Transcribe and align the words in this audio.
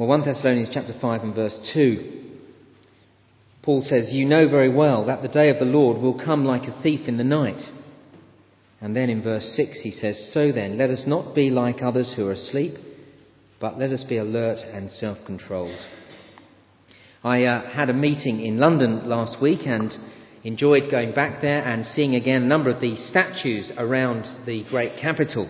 Well, 0.00 0.08
1 0.08 0.24
Thessalonians 0.24 0.70
chapter 0.72 0.94
5 0.98 1.24
and 1.24 1.34
verse 1.34 1.58
2, 1.74 2.22
Paul 3.62 3.82
says, 3.82 4.08
You 4.10 4.24
know 4.24 4.48
very 4.48 4.74
well 4.74 5.04
that 5.04 5.20
the 5.20 5.28
day 5.28 5.50
of 5.50 5.58
the 5.58 5.66
Lord 5.66 6.00
will 6.00 6.18
come 6.18 6.46
like 6.46 6.62
a 6.62 6.82
thief 6.82 7.06
in 7.06 7.18
the 7.18 7.22
night. 7.22 7.60
And 8.80 8.96
then 8.96 9.10
in 9.10 9.22
verse 9.22 9.44
6 9.54 9.82
he 9.82 9.90
says, 9.90 10.30
So 10.32 10.52
then, 10.52 10.78
let 10.78 10.88
us 10.88 11.04
not 11.06 11.34
be 11.34 11.50
like 11.50 11.82
others 11.82 12.14
who 12.16 12.26
are 12.26 12.32
asleep, 12.32 12.76
but 13.60 13.78
let 13.78 13.90
us 13.90 14.02
be 14.08 14.16
alert 14.16 14.60
and 14.72 14.90
self 14.90 15.18
controlled. 15.26 15.78
I 17.22 17.44
uh, 17.44 17.70
had 17.70 17.90
a 17.90 17.92
meeting 17.92 18.40
in 18.40 18.56
London 18.56 19.06
last 19.06 19.36
week 19.42 19.66
and 19.66 19.92
enjoyed 20.44 20.90
going 20.90 21.12
back 21.12 21.42
there 21.42 21.62
and 21.62 21.84
seeing 21.84 22.14
again 22.14 22.44
a 22.44 22.46
number 22.46 22.70
of 22.70 22.80
the 22.80 22.96
statues 22.96 23.70
around 23.76 24.24
the 24.46 24.64
great 24.70 24.98
capital. 24.98 25.46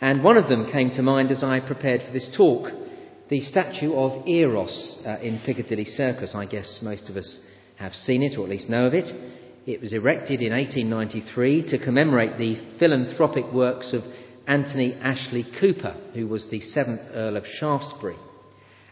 And 0.00 0.24
one 0.24 0.38
of 0.38 0.48
them 0.48 0.72
came 0.72 0.88
to 0.92 1.02
mind 1.02 1.30
as 1.30 1.44
I 1.44 1.60
prepared 1.60 2.00
for 2.00 2.12
this 2.14 2.34
talk 2.34 2.83
the 3.28 3.40
statue 3.40 3.94
of 3.94 4.26
Eros 4.28 4.98
uh, 5.06 5.18
in 5.20 5.40
Piccadilly 5.46 5.84
Circus. 5.84 6.32
I 6.34 6.44
guess 6.44 6.80
most 6.82 7.08
of 7.08 7.16
us 7.16 7.40
have 7.76 7.92
seen 7.92 8.22
it 8.22 8.38
or 8.38 8.44
at 8.44 8.50
least 8.50 8.68
know 8.68 8.86
of 8.86 8.94
it. 8.94 9.08
It 9.66 9.80
was 9.80 9.94
erected 9.94 10.42
in 10.42 10.52
1893 10.52 11.68
to 11.70 11.84
commemorate 11.84 12.36
the 12.36 12.76
philanthropic 12.78 13.50
works 13.50 13.94
of 13.94 14.02
Anthony 14.46 14.92
Ashley 14.94 15.46
Cooper, 15.58 15.96
who 16.12 16.28
was 16.28 16.46
the 16.50 16.60
seventh 16.60 17.00
Earl 17.14 17.38
of 17.38 17.44
Shaftesbury. 17.46 18.16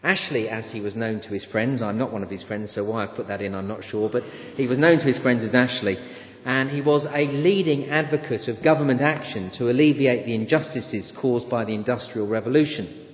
Ashley, 0.01 0.49
as 0.49 0.69
he 0.71 0.81
was 0.81 0.95
known 0.95 1.21
to 1.21 1.29
his 1.29 1.45
friends, 1.45 1.81
I'm 1.81 1.99
not 1.99 2.11
one 2.11 2.23
of 2.23 2.29
his 2.29 2.43
friends, 2.43 2.73
so 2.73 2.83
why 2.83 3.05
I've 3.05 3.15
put 3.15 3.27
that 3.27 3.41
in, 3.41 3.53
I'm 3.53 3.67
not 3.67 3.85
sure, 3.85 4.09
but 4.11 4.23
he 4.55 4.67
was 4.67 4.79
known 4.79 4.97
to 4.97 5.05
his 5.05 5.19
friends 5.19 5.43
as 5.43 5.55
Ashley, 5.55 5.95
and 6.43 6.71
he 6.71 6.81
was 6.81 7.05
a 7.05 7.25
leading 7.25 7.89
advocate 7.89 8.49
of 8.49 8.63
government 8.63 8.99
action 8.99 9.51
to 9.59 9.69
alleviate 9.69 10.25
the 10.25 10.35
injustices 10.35 11.13
caused 11.21 11.49
by 11.49 11.63
the 11.63 11.75
Industrial 11.75 12.27
Revolution. 12.27 13.12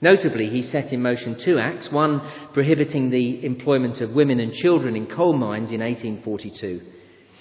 Notably, 0.00 0.48
he 0.48 0.62
set 0.62 0.92
in 0.92 1.00
motion 1.00 1.38
two 1.42 1.58
acts 1.58 1.90
one 1.90 2.20
prohibiting 2.52 3.10
the 3.10 3.44
employment 3.44 4.00
of 4.00 4.14
women 4.14 4.40
and 4.40 4.52
children 4.52 4.94
in 4.94 5.06
coal 5.06 5.32
mines 5.32 5.70
in 5.70 5.80
1842, 5.80 6.80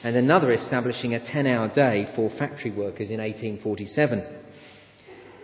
and 0.04 0.16
another 0.16 0.52
establishing 0.52 1.14
a 1.14 1.26
10 1.26 1.48
hour 1.48 1.68
day 1.74 2.08
for 2.16 2.30
factory 2.38 2.72
workers 2.72 3.12
in 3.12 3.20
1847. 3.20 4.42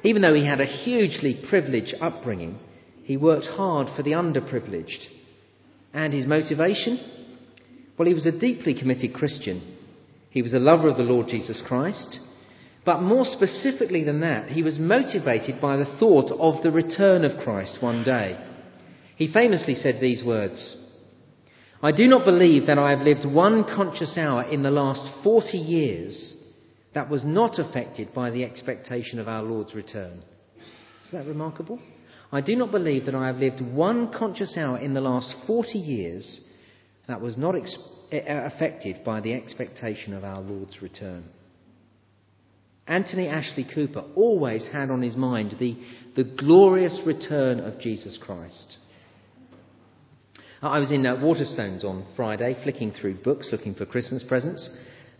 Even 0.03 0.21
though 0.21 0.33
he 0.33 0.45
had 0.45 0.61
a 0.61 0.65
hugely 0.65 1.43
privileged 1.49 1.95
upbringing, 1.99 2.57
he 3.03 3.17
worked 3.17 3.45
hard 3.45 3.87
for 3.95 4.03
the 4.03 4.11
underprivileged. 4.11 5.05
And 5.93 6.13
his 6.13 6.25
motivation? 6.25 6.99
Well, 7.97 8.07
he 8.07 8.13
was 8.13 8.25
a 8.25 8.39
deeply 8.39 8.73
committed 8.73 9.13
Christian. 9.13 9.77
He 10.29 10.41
was 10.41 10.53
a 10.53 10.59
lover 10.59 10.87
of 10.87 10.97
the 10.97 11.03
Lord 11.03 11.27
Jesus 11.27 11.61
Christ. 11.67 12.19
But 12.83 13.01
more 13.01 13.25
specifically 13.25 14.03
than 14.03 14.21
that, 14.21 14.49
he 14.49 14.63
was 14.63 14.79
motivated 14.79 15.61
by 15.61 15.77
the 15.77 15.97
thought 15.99 16.31
of 16.31 16.63
the 16.63 16.71
return 16.71 17.23
of 17.23 17.43
Christ 17.43 17.77
one 17.79 18.03
day. 18.03 18.37
He 19.15 19.31
famously 19.31 19.75
said 19.75 19.99
these 20.01 20.23
words 20.23 20.77
I 21.83 21.91
do 21.91 22.05
not 22.05 22.25
believe 22.25 22.67
that 22.67 22.77
I 22.77 22.91
have 22.91 23.01
lived 23.01 23.25
one 23.25 23.63
conscious 23.63 24.15
hour 24.17 24.43
in 24.43 24.61
the 24.61 24.69
last 24.69 25.23
40 25.23 25.57
years 25.57 26.35
that 26.93 27.09
was 27.09 27.23
not 27.23 27.57
affected 27.57 28.13
by 28.13 28.29
the 28.29 28.43
expectation 28.43 29.17
of 29.17 29.27
our 29.27 29.41
Lord's 29.41 29.73
return. 29.73 30.23
Is 31.03 31.11
that 31.11 31.25
remarkable? 31.25 31.79
I 32.31 32.41
do 32.41 32.55
not 32.55 32.71
believe 32.71 33.05
that 33.05 33.15
I 33.15 33.27
have 33.27 33.37
lived 33.37 33.61
one 33.61 34.11
conscious 34.13 34.57
hour 34.57 34.77
in 34.77 34.93
the 34.93 35.01
last 35.01 35.35
40 35.47 35.77
years 35.79 36.41
that 37.07 37.19
was 37.19 37.37
not 37.37 37.55
ex- 37.55 37.77
eh, 38.11 38.21
affected 38.27 39.03
by 39.03 39.19
the 39.19 39.33
expectation 39.33 40.13
of 40.13 40.23
our 40.23 40.41
Lord's 40.41 40.81
return. 40.81 41.25
Anthony 42.91 43.29
Ashley 43.29 43.65
Cooper 43.73 44.03
always 44.15 44.67
had 44.67 44.89
on 44.89 45.01
his 45.01 45.15
mind 45.15 45.55
the, 45.59 45.77
the 46.17 46.25
glorious 46.25 47.01
return 47.05 47.61
of 47.61 47.79
Jesus 47.79 48.19
Christ. 48.21 48.77
I 50.61 50.77
was 50.77 50.91
in 50.91 51.05
uh, 51.05 51.15
Waterstones 51.15 51.85
on 51.85 52.05
Friday, 52.17 52.53
flicking 52.63 52.91
through 52.91 53.23
books 53.23 53.47
looking 53.49 53.75
for 53.75 53.85
Christmas 53.85 54.25
presents. 54.27 54.69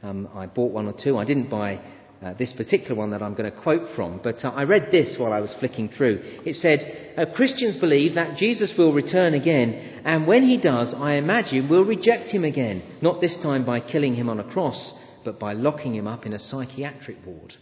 Um, 0.03 0.28
I 0.35 0.47
bought 0.47 0.73
one 0.73 0.85
or 0.85 0.94
two. 1.01 1.18
I 1.18 1.23
didn't 1.23 1.50
buy 1.50 1.79
uh, 2.22 2.34
this 2.38 2.53
particular 2.57 2.94
one 2.94 3.12
that 3.12 3.23
I'm 3.23 3.35
going 3.35 3.50
to 3.50 3.62
quote 3.62 3.95
from, 3.95 4.19
but 4.22 4.44
uh, 4.44 4.50
I 4.50 4.63
read 4.63 4.90
this 4.91 5.16
while 5.18 5.31
I 5.31 5.40
was 5.40 5.56
flicking 5.57 5.88
through. 5.88 6.19
It 6.45 6.57
said, 6.57 7.16
uh, 7.18 7.34
Christians 7.34 7.78
believe 7.78 8.16
that 8.16 8.38
Jesus 8.38 8.74
will 8.78 8.94
return 8.94 9.34
again, 9.34 10.01
and 10.03 10.28
when 10.28 10.44
he 10.44 10.57
does, 10.59 10.94
I 10.95 11.13
imagine 11.13 11.69
we'll 11.69 11.85
reject 11.85 12.31
him 12.31 12.44
again, 12.44 12.84
not 13.01 13.22
this 13.22 13.40
time 13.41 13.66
by 13.66 13.79
killing 13.79 14.16
him 14.16 14.28
on 14.28 14.41
a 14.41 14.51
cross, 14.51 14.94
but 15.24 15.40
by 15.40 15.53
locking 15.53 15.95
him 15.95 16.07
up 16.07 16.25
in 16.25 16.34
a 16.34 16.40
psychiatric 16.40 17.18
ward. 17.25 17.53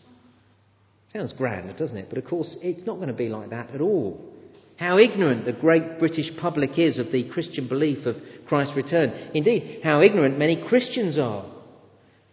Sounds 1.14 1.34
grand, 1.34 1.76
doesn't 1.78 1.98
it? 1.98 2.08
But 2.10 2.20
of 2.20 2.26
course, 2.26 2.56
it's 2.62 2.86
not 2.86 2.98
going 2.98 3.08
to 3.08 3.14
be 3.14 3.30
like 3.30 3.50
that 3.50 3.72
at 3.72 3.82
all. 3.82 4.20
How 4.78 4.98
ignorant 4.98 5.46
the 5.46 5.54
great 5.54 6.00
British 6.00 6.30
public 6.40 6.78
is 6.78 7.00
of 7.00 7.12
the 7.12 7.28
Christian 7.30 7.68
belief 7.68 8.06
of 8.06 8.16
Christ's 8.48 8.78
return. 8.78 9.32
Indeed, 9.34 9.82
how 9.84 10.02
ignorant 10.02 10.38
many 10.38 10.64
Christians 10.68 11.18
are. 11.18 11.46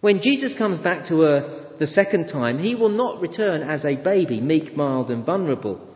When 0.00 0.20
Jesus 0.22 0.54
comes 0.56 0.82
back 0.84 1.06
to 1.06 1.22
earth 1.22 1.78
the 1.78 1.86
second 1.86 2.28
time, 2.28 2.58
he 2.58 2.74
will 2.74 2.90
not 2.90 3.20
return 3.20 3.62
as 3.62 3.84
a 3.84 3.96
baby, 3.96 4.40
meek, 4.40 4.76
mild, 4.76 5.10
and 5.10 5.24
vulnerable. 5.24 5.94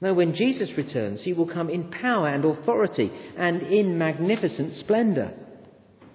No, 0.00 0.14
when 0.14 0.34
Jesus 0.34 0.72
returns, 0.76 1.22
he 1.22 1.34
will 1.34 1.46
come 1.46 1.68
in 1.68 1.90
power 1.90 2.28
and 2.28 2.44
authority 2.44 3.10
and 3.36 3.62
in 3.62 3.98
magnificent 3.98 4.72
splendour. 4.72 5.32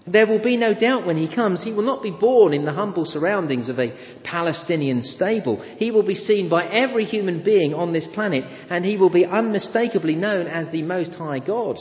There 0.07 0.27
will 0.27 0.43
be 0.43 0.55
no 0.55 0.73
doubt 0.73 1.07
when 1.07 1.17
he 1.17 1.33
comes, 1.33 1.63
he 1.63 1.73
will 1.73 1.83
not 1.83 2.03
be 2.03 2.11
born 2.11 2.53
in 2.53 2.63
the 2.63 2.73
humble 2.73 3.05
surroundings 3.05 3.69
of 3.69 3.79
a 3.79 3.93
Palestinian 4.23 5.01
stable. 5.01 5.59
He 5.77 5.89
will 5.89 6.03
be 6.03 6.13
seen 6.13 6.47
by 6.47 6.67
every 6.67 7.05
human 7.05 7.43
being 7.43 7.73
on 7.73 7.91
this 7.91 8.07
planet, 8.13 8.43
and 8.69 8.85
he 8.85 8.97
will 8.97 9.09
be 9.09 9.25
unmistakably 9.25 10.15
known 10.15 10.45
as 10.45 10.71
the 10.71 10.83
Most 10.83 11.13
High 11.13 11.39
God. 11.39 11.77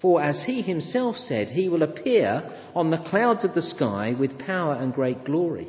For 0.00 0.20
as 0.20 0.42
he 0.44 0.62
himself 0.62 1.14
said, 1.16 1.48
he 1.48 1.68
will 1.68 1.84
appear 1.84 2.42
on 2.74 2.90
the 2.90 3.04
clouds 3.08 3.44
of 3.44 3.54
the 3.54 3.62
sky 3.62 4.16
with 4.18 4.40
power 4.40 4.74
and 4.74 4.92
great 4.92 5.24
glory. 5.24 5.68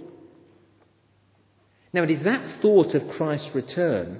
Now, 1.93 2.01
it 2.01 2.09
is 2.09 2.23
that 2.23 2.61
thought 2.63 2.95
of 2.95 3.15
Christ's 3.15 3.51
return, 3.53 4.19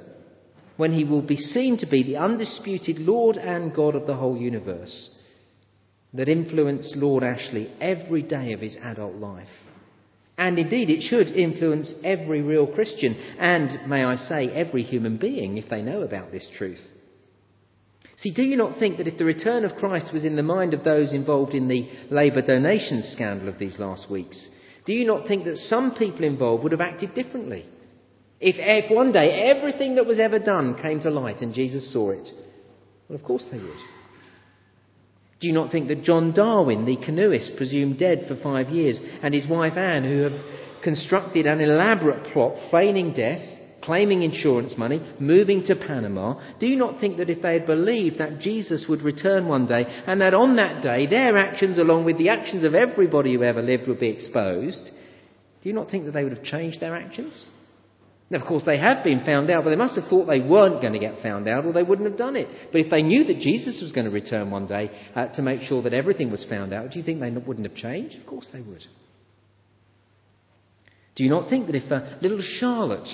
when 0.78 0.94
he 0.94 1.04
will 1.04 1.24
be 1.24 1.36
seen 1.36 1.80
to 1.80 1.88
be 1.88 2.04
the 2.04 2.18
undisputed 2.18 3.00
Lord 3.00 3.38
and 3.38 3.74
God 3.74 3.96
of 3.96 4.06
the 4.06 4.16
whole 4.16 4.38
universe, 4.38 5.18
that 6.14 6.30
influenced 6.30 6.96
Lord 6.96 7.24
Ashley 7.24 7.72
every 7.82 8.22
day 8.22 8.54
of 8.54 8.60
his 8.60 8.78
adult 8.82 9.16
life. 9.16 9.48
And 10.38 10.58
indeed, 10.58 10.90
it 10.90 11.02
should 11.04 11.28
influence 11.28 11.94
every 12.04 12.42
real 12.42 12.68
Christian, 12.68 13.14
and 13.40 13.88
may 13.88 14.04
I 14.04 14.16
say, 14.16 14.50
every 14.50 14.84
human 14.84 15.18
being, 15.18 15.58
if 15.58 15.70
they 15.70 15.82
know 15.82 16.02
about 16.02 16.32
this 16.32 16.48
truth. 16.58 16.82
See, 18.18 18.34
do 18.34 18.44
you 18.44 18.58
not 18.58 18.80
think 18.80 18.98
that 18.98 19.08
if 19.08 19.18
the 19.18 19.26
return 19.26 19.64
of 19.66 19.78
Christ 19.78 20.14
was 20.14 20.26
in 20.26 20.36
the 20.36 20.44
mind 20.44 20.74
of 20.74 20.84
those 20.84 21.14
involved 21.14 21.54
in 21.54 21.68
the 21.68 21.90
Labour 22.10 22.42
donation 22.42 23.04
scandal 23.12 23.50
of 23.50 23.60
these 23.60 23.80
last 23.80 24.10
weeks, 24.10 24.50
do 24.86 24.94
you 24.94 25.06
not 25.06 25.28
think 25.28 25.46
that 25.46 25.58
some 25.58 25.96
people 25.98 26.24
involved 26.24 26.64
would 26.64 26.72
have 26.72 26.82
acted 26.82 27.16
differently? 27.16 27.66
If, 28.40 28.56
if 28.58 28.92
one 28.92 29.12
day 29.12 29.52
everything 29.56 29.96
that 29.96 30.06
was 30.06 30.20
ever 30.20 30.40
done 30.40 30.82
came 30.82 31.00
to 31.02 31.10
light 31.10 31.42
and 31.42 31.54
Jesus 31.54 31.92
saw 31.94 32.12
it, 32.12 32.28
well, 33.08 33.18
of 33.18 33.24
course 33.24 33.46
they 33.52 33.58
would. 33.58 33.78
Do 35.44 35.48
you 35.48 35.54
not 35.54 35.74
think 35.74 35.90
that 35.90 36.06
John 36.06 36.32
Darwin, 36.32 36.86
the 36.86 36.96
canoeist, 36.96 37.58
presumed 37.58 38.00
dead 38.00 38.28
for 38.30 38.38
five 38.38 38.70
years, 38.70 38.98
and 39.22 39.34
his 39.34 39.46
wife 39.46 39.76
Anne, 39.76 40.06
who 40.06 40.20
have 40.20 40.82
constructed 40.82 41.46
an 41.46 41.60
elaborate 41.60 42.32
plot 42.32 42.56
feigning 42.72 43.12
death, 43.12 43.42
claiming 43.82 44.22
insurance 44.22 44.76
money, 44.78 45.06
moving 45.20 45.66
to 45.66 45.76
Panama, 45.76 46.40
do 46.62 46.66
you 46.66 46.78
not 46.78 47.02
think 47.02 47.18
that 47.18 47.30
if 47.30 47.42
they 47.42 47.52
had 47.52 47.66
believed 47.66 48.20
that 48.20 48.40
Jesus 48.40 48.86
would 48.88 49.02
return 49.02 49.50
one 49.50 49.66
day 49.66 49.84
and 50.08 50.22
that 50.22 50.34
on 50.34 50.56
that 50.56 50.82
day 50.82 51.08
their 51.08 51.38
actions, 51.38 51.78
along 51.78 52.06
with 52.06 52.18
the 52.18 52.30
actions 52.30 52.64
of 52.64 52.74
everybody 52.74 53.34
who 53.34 53.44
ever 53.44 53.62
lived, 53.62 53.90
would 53.90 54.00
be 54.00 54.08
exposed, 54.08 54.92
do 55.62 55.68
you 55.68 55.76
not 55.76 55.92
think 55.92 56.06
that 56.06 56.12
they 56.12 56.24
would 56.24 56.38
have 56.38 56.46
changed 56.46 56.80
their 56.80 56.96
actions? 56.96 57.46
Now, 58.30 58.40
of 58.40 58.48
course, 58.48 58.64
they 58.66 58.78
have 58.78 59.04
been 59.04 59.24
found 59.26 59.50
out, 59.50 59.64
but 59.64 59.70
they 59.70 59.76
must 59.76 60.00
have 60.00 60.10
thought 60.10 60.26
they 60.26 60.40
weren't 60.40 60.82
going 60.82 60.94
to 60.94 61.00
get 61.00 61.22
found 61.22 61.48
out 61.48 61.66
or 61.66 61.74
they 61.74 61.84
wouldn't 61.84 62.10
have 62.10 62.18
done 62.18 62.36
it. 62.36 62.48
But 62.72 62.82
if 62.82 62.90
they 62.90 63.02
knew 63.02 63.24
that 63.26 63.40
Jesus 63.40 63.80
was 63.82 63.92
going 63.92 64.06
to 64.06 64.12
return 64.12 64.50
one 64.50 64.66
day 64.66 64.90
uh, 65.16 65.28
to 65.34 65.42
make 65.42 65.62
sure 65.62 65.84
that 65.84 65.94
everything 65.94 66.32
was 66.32 66.46
found 66.50 66.74
out, 66.74 66.92
do 66.92 67.00
you 67.00 67.06
think 67.06 67.20
they 67.20 67.30
wouldn't 67.30 67.68
have 67.68 67.76
changed? 67.76 68.16
Of 68.20 68.26
course 68.26 68.50
they 68.52 68.62
would. 68.62 68.84
Do 71.16 71.24
you 71.24 71.30
not 71.30 71.50
think 71.50 71.68
that 71.68 71.76
if 71.76 71.92
a 71.92 72.18
little 72.22 72.42
Charlotte 72.60 73.08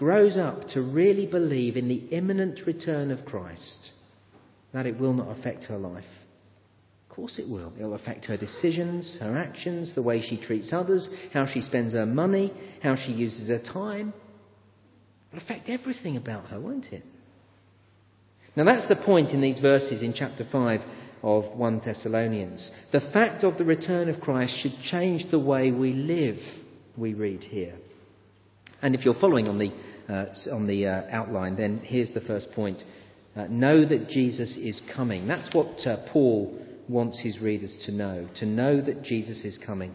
grows 0.00 0.38
up 0.38 0.66
to 0.68 0.80
really 0.80 1.26
believe 1.26 1.76
in 1.76 1.86
the 1.86 2.06
imminent 2.10 2.58
return 2.66 3.10
of 3.10 3.26
Christ, 3.26 3.90
that 4.72 4.86
it 4.86 4.98
will 4.98 5.12
not 5.12 5.38
affect 5.38 5.64
her 5.64 5.76
life. 5.76 6.04
Of 7.08 7.16
course 7.16 7.38
it 7.38 7.50
will. 7.50 7.72
It 7.78 7.82
will 7.82 7.92
affect 7.92 8.24
her 8.24 8.38
decisions, 8.38 9.18
her 9.20 9.36
actions, 9.36 9.94
the 9.94 10.02
way 10.02 10.22
she 10.22 10.40
treats 10.40 10.72
others, 10.72 11.06
how 11.34 11.44
she 11.44 11.60
spends 11.60 11.92
her 11.92 12.06
money, 12.06 12.50
how 12.82 12.96
she 12.96 13.12
uses 13.12 13.48
her 13.48 13.60
time. 13.72 14.14
Affect 15.32 15.68
everything 15.68 16.16
about 16.16 16.46
her, 16.46 16.60
won't 16.60 16.86
it? 16.86 17.04
Now 18.56 18.64
that's 18.64 18.88
the 18.88 18.96
point 19.04 19.30
in 19.30 19.40
these 19.40 19.60
verses 19.60 20.02
in 20.02 20.12
chapter 20.12 20.44
5 20.50 20.80
of 21.22 21.56
1 21.56 21.82
Thessalonians. 21.84 22.70
The 22.92 23.00
fact 23.12 23.44
of 23.44 23.56
the 23.56 23.64
return 23.64 24.08
of 24.08 24.20
Christ 24.20 24.56
should 24.60 24.74
change 24.82 25.30
the 25.30 25.38
way 25.38 25.70
we 25.70 25.92
live, 25.92 26.38
we 26.96 27.14
read 27.14 27.44
here. 27.44 27.76
And 28.82 28.94
if 28.94 29.04
you're 29.04 29.20
following 29.20 29.46
on 29.46 29.58
the 29.58 29.70
uh, 30.08 30.26
on 30.52 30.66
the 30.66 30.86
uh, 30.86 31.02
outline, 31.10 31.56
then 31.56 31.80
here's 31.84 32.10
the 32.10 32.20
first 32.22 32.48
point. 32.54 32.82
Uh, 33.36 33.44
know 33.48 33.84
that 33.86 34.08
Jesus 34.08 34.56
is 34.56 34.82
coming. 34.94 35.28
That's 35.28 35.54
what 35.54 35.86
uh, 35.86 35.98
Paul 36.12 36.58
wants 36.88 37.20
his 37.22 37.38
readers 37.40 37.76
to 37.86 37.92
know, 37.92 38.28
to 38.36 38.46
know 38.46 38.80
that 38.80 39.02
Jesus 39.02 39.44
is 39.44 39.58
coming. 39.64 39.94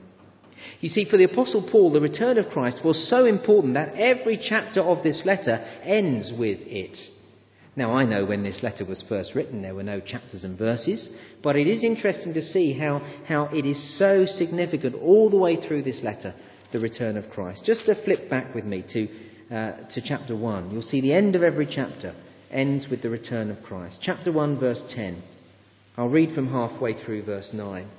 You 0.81 0.89
see, 0.89 1.05
for 1.05 1.17
the 1.17 1.25
Apostle 1.25 1.67
Paul, 1.71 1.91
the 1.91 2.01
return 2.01 2.37
of 2.37 2.49
Christ 2.49 2.83
was 2.83 3.09
so 3.09 3.25
important 3.25 3.73
that 3.73 3.95
every 3.95 4.37
chapter 4.37 4.81
of 4.81 5.03
this 5.03 5.23
letter 5.25 5.57
ends 5.83 6.31
with 6.37 6.59
it. 6.61 6.97
Now, 7.77 7.93
I 7.93 8.05
know 8.05 8.25
when 8.25 8.43
this 8.43 8.63
letter 8.63 8.85
was 8.85 9.03
first 9.09 9.35
written, 9.35 9.61
there 9.61 9.75
were 9.75 9.83
no 9.83 9.99
chapters 9.99 10.45
and 10.45 10.57
verses, 10.57 11.09
but 11.43 11.57
it 11.57 11.67
is 11.67 11.83
interesting 11.83 12.33
to 12.33 12.41
see 12.41 12.71
how, 12.71 12.99
how 13.27 13.49
it 13.53 13.65
is 13.65 13.99
so 13.99 14.25
significant 14.25 14.95
all 14.95 15.29
the 15.29 15.37
way 15.37 15.57
through 15.57 15.83
this 15.83 16.01
letter, 16.01 16.33
the 16.71 16.79
return 16.79 17.17
of 17.17 17.29
Christ. 17.29 17.65
Just 17.65 17.85
to 17.85 18.01
flip 18.05 18.29
back 18.29 18.55
with 18.55 18.63
me 18.63 18.83
to, 18.93 19.55
uh, 19.55 19.87
to 19.89 20.01
chapter 20.01 20.37
1, 20.37 20.71
you'll 20.71 20.81
see 20.81 21.01
the 21.01 21.13
end 21.13 21.35
of 21.35 21.43
every 21.43 21.67
chapter 21.69 22.15
ends 22.49 22.87
with 22.89 23.01
the 23.01 23.09
return 23.09 23.51
of 23.51 23.61
Christ. 23.61 23.99
Chapter 24.01 24.31
1, 24.31 24.57
verse 24.57 24.83
10. 24.95 25.21
I'll 25.97 26.09
read 26.09 26.33
from 26.33 26.47
halfway 26.47 26.93
through 27.03 27.23
verse 27.25 27.51
9. 27.53 27.89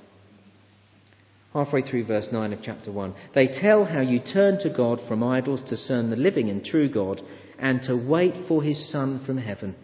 Halfway 1.53 1.81
through 1.81 2.05
verse 2.05 2.29
9 2.31 2.53
of 2.53 2.59
chapter 2.61 2.91
1. 2.91 3.15
They 3.33 3.47
tell 3.47 3.85
how 3.85 4.01
you 4.01 4.19
turn 4.19 4.59
to 4.59 4.69
God 4.75 4.99
from 5.07 5.23
idols 5.23 5.63
to 5.69 5.77
serve 5.77 6.09
the 6.09 6.15
living 6.15 6.49
and 6.49 6.63
true 6.63 6.89
God 6.89 7.21
and 7.57 7.81
to 7.83 7.95
wait 7.95 8.47
for 8.47 8.61
his 8.61 8.91
Son 8.91 9.23
from 9.25 9.37
heaven. 9.37 9.75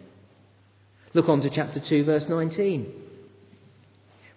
Look 1.14 1.28
on 1.28 1.40
to 1.40 1.50
chapter 1.50 1.80
2, 1.86 2.04
verse 2.04 2.26
19. 2.28 3.02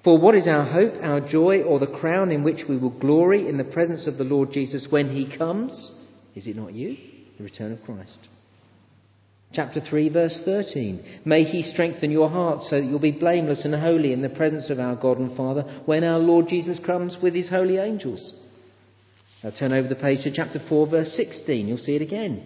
For 0.04 0.18
what 0.18 0.36
is 0.36 0.48
our 0.48 0.64
hope, 0.64 0.94
our 1.04 1.20
joy, 1.20 1.64
or 1.64 1.80
the 1.80 1.88
crown 2.00 2.32
in 2.32 2.44
which 2.44 2.64
we 2.70 2.78
will 2.78 2.98
glory 2.98 3.50
in 3.50 3.58
the 3.58 3.64
presence 3.64 4.08
of 4.08 4.18
the 4.18 4.24
Lord 4.24 4.52
Jesus 4.52 4.88
when 4.90 5.10
he 5.10 5.38
comes? 5.38 5.92
Is 6.36 6.48
it 6.48 6.56
not 6.56 6.74
you? 6.74 6.96
The 7.38 7.44
return 7.44 7.74
of 7.74 7.84
Christ. 7.84 8.20
Chapter 9.54 9.80
3, 9.80 10.10
verse 10.10 10.42
13. 10.46 11.22
May 11.26 11.44
he 11.44 11.62
strengthen 11.62 12.12
your 12.12 12.30
hearts 12.30 12.70
so 12.70 12.80
that 12.80 12.86
you'll 12.86 13.00
be 13.00 13.12
blameless 13.12 13.64
and 13.64 13.74
holy 13.74 14.12
in 14.12 14.22
the 14.22 14.30
presence 14.30 14.70
of 14.70 14.80
our 14.80 14.96
God 14.96 15.20
and 15.20 15.36
Father 15.38 15.64
when 15.86 16.04
our 16.04 16.20
Lord 16.20 16.48
Jesus 16.50 16.80
comes 16.86 17.18
with 17.22 17.34
his 17.34 17.50
holy 17.50 17.78
angels. 17.78 18.36
Now 19.44 19.52
turn 19.58 19.74
over 19.74 19.88
the 19.88 19.96
page 19.96 20.24
to 20.24 20.34
chapter 20.34 20.60
4, 20.68 20.88
verse 20.88 21.14
16. 21.16 21.68
You'll 21.68 21.78
see 21.78 21.96
it 21.96 22.02
again. 22.02 22.46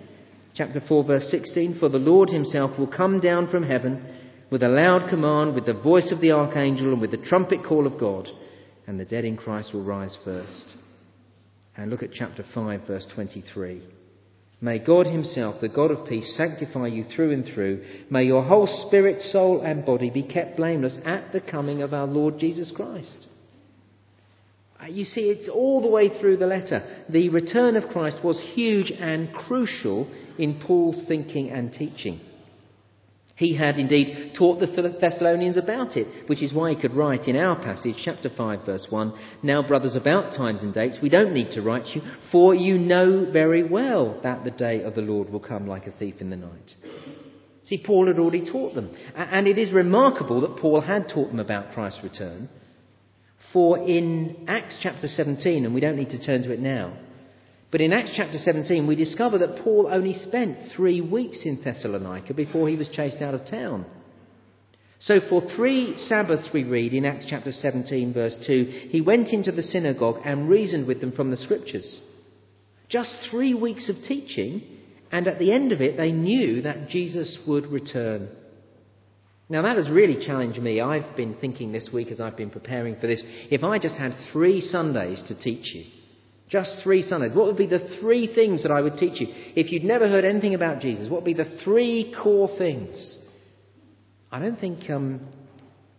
Chapter 0.54 0.82
4, 0.88 1.04
verse 1.06 1.28
16 1.32 1.80
For 1.80 1.90
the 1.90 1.98
Lord 1.98 2.30
himself 2.30 2.78
will 2.78 2.92
come 2.92 3.20
down 3.20 3.48
from 3.50 3.64
heaven 3.64 4.06
with 4.52 4.62
a 4.62 4.68
loud 4.68 5.10
command, 5.10 5.56
with 5.56 5.66
the 5.66 5.74
voice 5.74 6.12
of 6.12 6.22
the 6.22 6.32
archangel, 6.32 6.92
and 6.92 7.02
with 7.02 7.12
the 7.12 7.18
trumpet 7.18 7.64
call 7.64 7.88
of 7.88 8.00
God, 8.00 8.28
and 8.86 9.00
the 9.00 9.06
dead 9.06 9.26
in 9.26 9.38
Christ 9.38 9.74
will 9.74 9.84
rise 9.84 10.18
first. 10.26 10.76
And 11.78 11.90
look 11.90 12.04
at 12.04 12.12
chapter 12.12 12.44
5, 12.54 12.82
verse 12.86 13.08
23. 13.16 13.82
May 14.64 14.78
God 14.78 15.08
Himself, 15.08 15.60
the 15.60 15.68
God 15.68 15.90
of 15.90 16.08
peace, 16.08 16.36
sanctify 16.38 16.88
you 16.88 17.04
through 17.04 17.32
and 17.32 17.44
through. 17.44 17.84
May 18.12 18.26
your 18.26 18.44
whole 18.44 18.68
spirit, 18.88 19.20
soul, 19.20 19.62
and 19.62 19.84
body 19.84 20.12
be 20.12 20.22
kept 20.22 20.56
blameless 20.56 21.00
at 21.04 21.34
the 21.34 21.42
coming 21.42 21.82
of 21.82 21.96
our 21.96 22.06
Lord 22.06 22.38
Jesus 22.38 22.72
Christ. 22.76 23.26
Uh, 24.80 24.86
you 24.86 25.04
see, 25.04 25.30
it's 25.30 25.50
all 25.50 25.82
the 25.82 25.90
way 25.90 26.10
through 26.20 26.38
the 26.38 26.46
letter. 26.46 27.04
The 27.10 27.30
return 27.30 27.76
of 27.76 27.90
Christ 27.90 28.18
was 28.24 28.40
huge 28.54 28.92
and 28.92 29.34
crucial 29.34 30.08
in 30.38 30.62
Paul's 30.66 31.06
thinking 31.08 31.50
and 31.50 31.74
teaching. 31.74 32.20
He 33.42 33.56
had 33.56 33.80
indeed 33.80 34.36
taught 34.38 34.60
the 34.60 34.68
Thessalonians 35.02 35.58
about 35.58 35.98
it, 35.98 36.30
which 36.30 36.44
is 36.44 36.54
why 36.54 36.70
he 36.70 36.80
could 36.80 36.94
write 36.94 37.28
in 37.28 37.36
our 37.36 37.56
passage, 37.56 37.96
chapter 38.06 38.30
5, 38.30 38.68
verse 38.68 38.86
1 38.88 39.14
Now, 39.42 39.68
brothers, 39.68 39.96
about 39.96 40.36
times 40.38 40.62
and 40.62 40.72
dates, 40.72 41.00
we 41.02 41.10
don't 41.10 41.34
need 41.34 41.50
to 41.54 41.64
write 41.64 41.88
you, 41.96 42.04
for 42.32 42.54
you 42.54 42.78
know 42.78 43.32
very 43.32 43.64
well 43.64 44.20
that 44.22 44.44
the 44.44 44.52
day 44.52 44.84
of 44.84 44.94
the 44.94 45.02
Lord 45.02 45.32
will 45.32 45.40
come 45.40 45.66
like 45.68 45.88
a 45.88 45.92
thief 45.92 46.18
in 46.20 46.30
the 46.30 46.36
night. 46.36 46.76
See, 47.64 47.82
Paul 47.84 48.06
had 48.06 48.20
already 48.20 48.46
taught 48.46 48.76
them. 48.76 48.96
And 49.16 49.48
it 49.48 49.58
is 49.58 49.74
remarkable 49.74 50.42
that 50.42 50.58
Paul 50.58 50.82
had 50.82 51.10
taught 51.10 51.30
them 51.30 51.40
about 51.40 51.74
Christ's 51.74 52.04
return. 52.04 52.48
For 53.54 53.80
in 53.80 54.46
Acts 54.48 54.78
chapter 54.84 55.08
17, 55.08 55.66
and 55.66 55.74
we 55.74 55.82
don't 55.82 55.98
need 55.98 56.12
to 56.12 56.24
turn 56.24 56.44
to 56.44 56.52
it 56.52 56.60
now, 56.60 56.96
but 57.72 57.82
in 57.82 57.94
Acts 57.94 58.12
chapter 58.16 58.38
17, 58.38 58.86
we 58.86 58.96
discover 58.96 59.38
that 59.38 59.64
Paul 59.64 59.88
only 59.90 60.14
spent 60.14 60.74
three 60.76 61.00
weeks 61.00 61.44
in 61.46 61.62
Thessalonica 61.64 62.34
before 62.34 62.68
he 62.68 62.76
was 62.76 62.90
chased 62.90 63.22
out 63.22 63.34
of 63.34 63.48
town. 63.48 63.86
So, 65.00 65.20
for 65.30 65.42
three 65.56 65.98
Sabbaths, 65.98 66.50
we 66.54 66.64
read 66.64 66.94
in 66.94 67.06
Acts 67.06 67.26
chapter 67.28 67.52
17, 67.52 68.14
verse 68.14 68.38
2, 68.46 68.90
he 68.92 69.02
went 69.02 69.30
into 69.30 69.52
the 69.52 69.64
synagogue 69.64 70.18
and 70.24 70.48
reasoned 70.50 70.86
with 70.86 71.02
them 71.02 71.14
from 71.14 71.32
the 71.32 71.38
scriptures. 71.38 72.02
Just 72.88 73.30
three 73.32 73.54
weeks 73.56 73.90
of 73.90 73.96
teaching, 74.08 74.62
and 75.12 75.28
at 75.28 75.40
the 75.40 75.54
end 75.54 75.72
of 75.72 75.82
it, 75.82 75.98
they 75.98 76.12
knew 76.12 76.62
that 76.62 76.90
Jesus 76.90 77.40
would 77.48 77.66
return. 77.68 78.30
Now, 79.50 79.64
that 79.64 79.78
has 79.78 79.90
really 79.90 80.24
challenged 80.24 80.62
me. 80.62 80.82
I've 80.82 81.16
been 81.16 81.36
thinking 81.42 81.72
this 81.72 81.90
week 81.92 82.10
as 82.10 82.22
I've 82.22 82.38
been 82.38 82.52
preparing 82.52 82.96
for 83.00 83.08
this 83.08 83.24
if 83.50 83.64
I 83.64 83.80
just 83.80 83.96
had 83.96 84.14
three 84.32 84.62
Sundays 84.62 85.24
to 85.30 85.40
teach 85.40 85.74
you, 85.74 85.86
just 86.52 86.84
three 86.84 87.02
Sundays. 87.02 87.34
What 87.34 87.48
would 87.48 87.58
be 87.58 87.66
the 87.66 87.98
three 88.02 88.32
things 88.36 88.64
that 88.64 88.72
I 88.72 88.82
would 88.82 88.98
teach 88.98 89.22
you? 89.22 89.28
If 89.56 89.72
you'd 89.72 89.86
never 89.86 90.10
heard 90.10 90.26
anything 90.26 90.54
about 90.54 90.82
Jesus, 90.82 91.10
what 91.10 91.24
would 91.24 91.26
be 91.26 91.34
the 91.34 91.58
three 91.64 92.14
core 92.22 92.50
things? 92.58 93.20
I 94.30 94.40
don't 94.40 94.60
think, 94.60 94.90
um, 94.90 95.22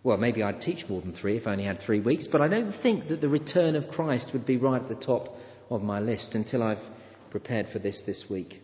well, 0.02 0.19
maybe 0.19 0.43
I'd 0.43 0.60
teach 0.60 0.84
more 0.90 1.00
than 1.00 1.14
three 1.14 1.38
if 1.38 1.46
I 1.46 1.52
only 1.52 1.64
had 1.64 1.81
three 1.81 2.00
weeks, 2.00 2.28
but 2.31 2.43
I 2.43 2.49
don't 2.49 2.75
think 2.82 3.08
that 3.08 3.22
the 3.22 3.31
return 3.31 3.76
of 3.76 3.88
Christ 3.90 4.28
would 4.34 4.44
be 4.44 4.58
right 4.58 4.81
at 4.82 4.88
the 4.90 4.94
top 4.94 5.34
of 5.70 5.82
my 5.82 6.00
list 6.00 6.34
until 6.34 6.62
I've 6.62 6.84
prepared 7.31 7.69
for 7.72 7.78
this 7.78 8.02
this 8.05 8.25
week. 8.31 8.60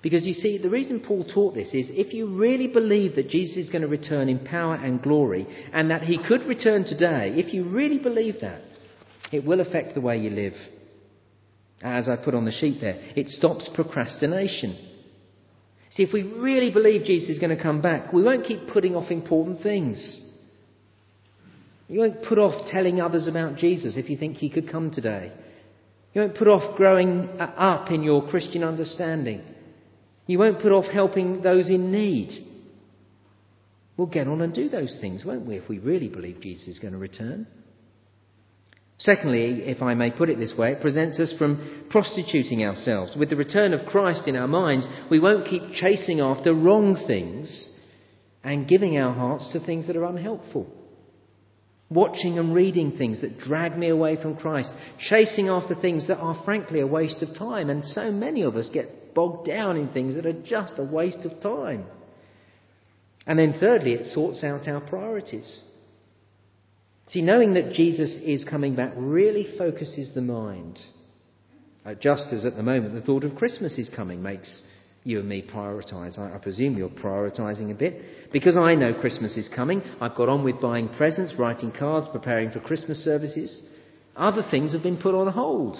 Because 0.00 0.24
you 0.24 0.32
see, 0.32 0.58
the 0.58 0.70
reason 0.70 1.02
Paul 1.04 1.24
taught 1.24 1.54
this 1.54 1.74
is 1.74 1.88
if 1.90 2.14
you 2.14 2.38
really 2.38 2.68
believe 2.68 3.16
that 3.16 3.28
Jesus 3.28 3.56
is 3.56 3.70
going 3.70 3.82
to 3.82 3.88
return 3.88 4.28
in 4.28 4.44
power 4.44 4.76
and 4.76 5.02
glory, 5.02 5.44
and 5.72 5.90
that 5.90 6.02
he 6.02 6.22
could 6.22 6.42
return 6.42 6.84
today, 6.84 7.32
if 7.34 7.52
you 7.52 7.68
really 7.68 7.98
believe 7.98 8.36
that, 8.42 8.62
it 9.32 9.44
will 9.44 9.60
affect 9.60 9.94
the 9.94 10.00
way 10.00 10.18
you 10.18 10.30
live. 10.30 10.54
As 11.82 12.08
I 12.08 12.16
put 12.16 12.34
on 12.34 12.44
the 12.44 12.50
sheet 12.50 12.80
there, 12.80 13.00
it 13.14 13.28
stops 13.28 13.70
procrastination. 13.74 14.76
See, 15.90 16.02
if 16.02 16.12
we 16.12 16.22
really 16.22 16.70
believe 16.70 17.04
Jesus 17.04 17.30
is 17.30 17.38
going 17.38 17.56
to 17.56 17.62
come 17.62 17.80
back, 17.80 18.12
we 18.12 18.22
won't 18.22 18.44
keep 18.44 18.68
putting 18.72 18.94
off 18.94 19.10
important 19.10 19.62
things. 19.62 20.24
You 21.88 22.00
won't 22.00 22.22
put 22.24 22.38
off 22.38 22.68
telling 22.70 23.00
others 23.00 23.26
about 23.26 23.56
Jesus 23.56 23.96
if 23.96 24.10
you 24.10 24.16
think 24.16 24.36
he 24.36 24.50
could 24.50 24.70
come 24.70 24.90
today. 24.90 25.32
You 26.12 26.20
won't 26.20 26.36
put 26.36 26.48
off 26.48 26.76
growing 26.76 27.28
up 27.40 27.90
in 27.90 28.02
your 28.02 28.28
Christian 28.28 28.62
understanding. 28.62 29.42
You 30.26 30.38
won't 30.38 30.60
put 30.60 30.72
off 30.72 30.84
helping 30.86 31.40
those 31.40 31.70
in 31.70 31.90
need. 31.90 32.32
We'll 33.96 34.08
get 34.08 34.28
on 34.28 34.42
and 34.42 34.54
do 34.54 34.68
those 34.68 34.96
things, 35.00 35.24
won't 35.24 35.46
we, 35.46 35.56
if 35.56 35.68
we 35.68 35.78
really 35.78 36.08
believe 36.08 36.40
Jesus 36.40 36.68
is 36.68 36.78
going 36.78 36.92
to 36.92 36.98
return? 36.98 37.46
Secondly, 38.98 39.62
if 39.64 39.80
I 39.80 39.94
may 39.94 40.10
put 40.10 40.28
it 40.28 40.38
this 40.38 40.54
way, 40.58 40.72
it 40.72 40.80
prevents 40.80 41.20
us 41.20 41.32
from 41.38 41.86
prostituting 41.88 42.64
ourselves. 42.64 43.14
With 43.16 43.30
the 43.30 43.36
return 43.36 43.72
of 43.72 43.86
Christ 43.86 44.26
in 44.26 44.34
our 44.34 44.48
minds, 44.48 44.88
we 45.08 45.20
won't 45.20 45.46
keep 45.46 45.62
chasing 45.72 46.20
after 46.20 46.52
wrong 46.52 47.04
things 47.06 47.68
and 48.42 48.68
giving 48.68 48.98
our 48.98 49.14
hearts 49.14 49.52
to 49.52 49.60
things 49.64 49.86
that 49.86 49.96
are 49.96 50.04
unhelpful. 50.04 50.66
Watching 51.90 52.38
and 52.38 52.52
reading 52.52 52.98
things 52.98 53.20
that 53.20 53.38
drag 53.38 53.78
me 53.78 53.88
away 53.88 54.20
from 54.20 54.36
Christ, 54.36 54.70
chasing 55.08 55.48
after 55.48 55.74
things 55.76 56.08
that 56.08 56.18
are 56.18 56.42
frankly 56.44 56.80
a 56.80 56.86
waste 56.86 57.22
of 57.22 57.38
time, 57.38 57.70
and 57.70 57.84
so 57.84 58.10
many 58.10 58.42
of 58.42 58.56
us 58.56 58.68
get 58.72 59.14
bogged 59.14 59.46
down 59.46 59.76
in 59.76 59.88
things 59.88 60.16
that 60.16 60.26
are 60.26 60.42
just 60.42 60.74
a 60.76 60.84
waste 60.84 61.24
of 61.24 61.40
time. 61.40 61.86
And 63.26 63.38
then 63.38 63.56
thirdly, 63.60 63.92
it 63.92 64.06
sorts 64.06 64.42
out 64.42 64.66
our 64.66 64.80
priorities. 64.80 65.62
See, 67.08 67.22
knowing 67.22 67.54
that 67.54 67.72
Jesus 67.72 68.16
is 68.22 68.44
coming 68.44 68.74
back 68.74 68.92
really 68.96 69.46
focuses 69.56 70.14
the 70.14 70.20
mind. 70.20 70.78
Uh, 71.84 71.94
just 71.94 72.32
as 72.32 72.44
at 72.44 72.56
the 72.56 72.62
moment 72.62 72.94
the 72.94 73.00
thought 73.00 73.24
of 73.24 73.34
Christmas 73.34 73.78
is 73.78 73.90
coming 73.94 74.22
makes 74.22 74.62
you 75.04 75.20
and 75.20 75.28
me 75.28 75.42
prioritise. 75.42 76.18
I, 76.18 76.34
I 76.34 76.38
presume 76.38 76.76
you're 76.76 76.90
prioritising 76.90 77.70
a 77.70 77.74
bit. 77.74 78.30
Because 78.30 78.58
I 78.58 78.74
know 78.74 78.92
Christmas 78.92 79.36
is 79.38 79.48
coming, 79.54 79.80
I've 80.00 80.14
got 80.14 80.28
on 80.28 80.44
with 80.44 80.60
buying 80.60 80.90
presents, 80.90 81.34
writing 81.38 81.72
cards, 81.76 82.06
preparing 82.12 82.50
for 82.50 82.60
Christmas 82.60 82.98
services. 82.98 83.66
Other 84.14 84.42
things 84.50 84.74
have 84.74 84.82
been 84.82 84.98
put 84.98 85.14
on 85.14 85.32
hold. 85.32 85.78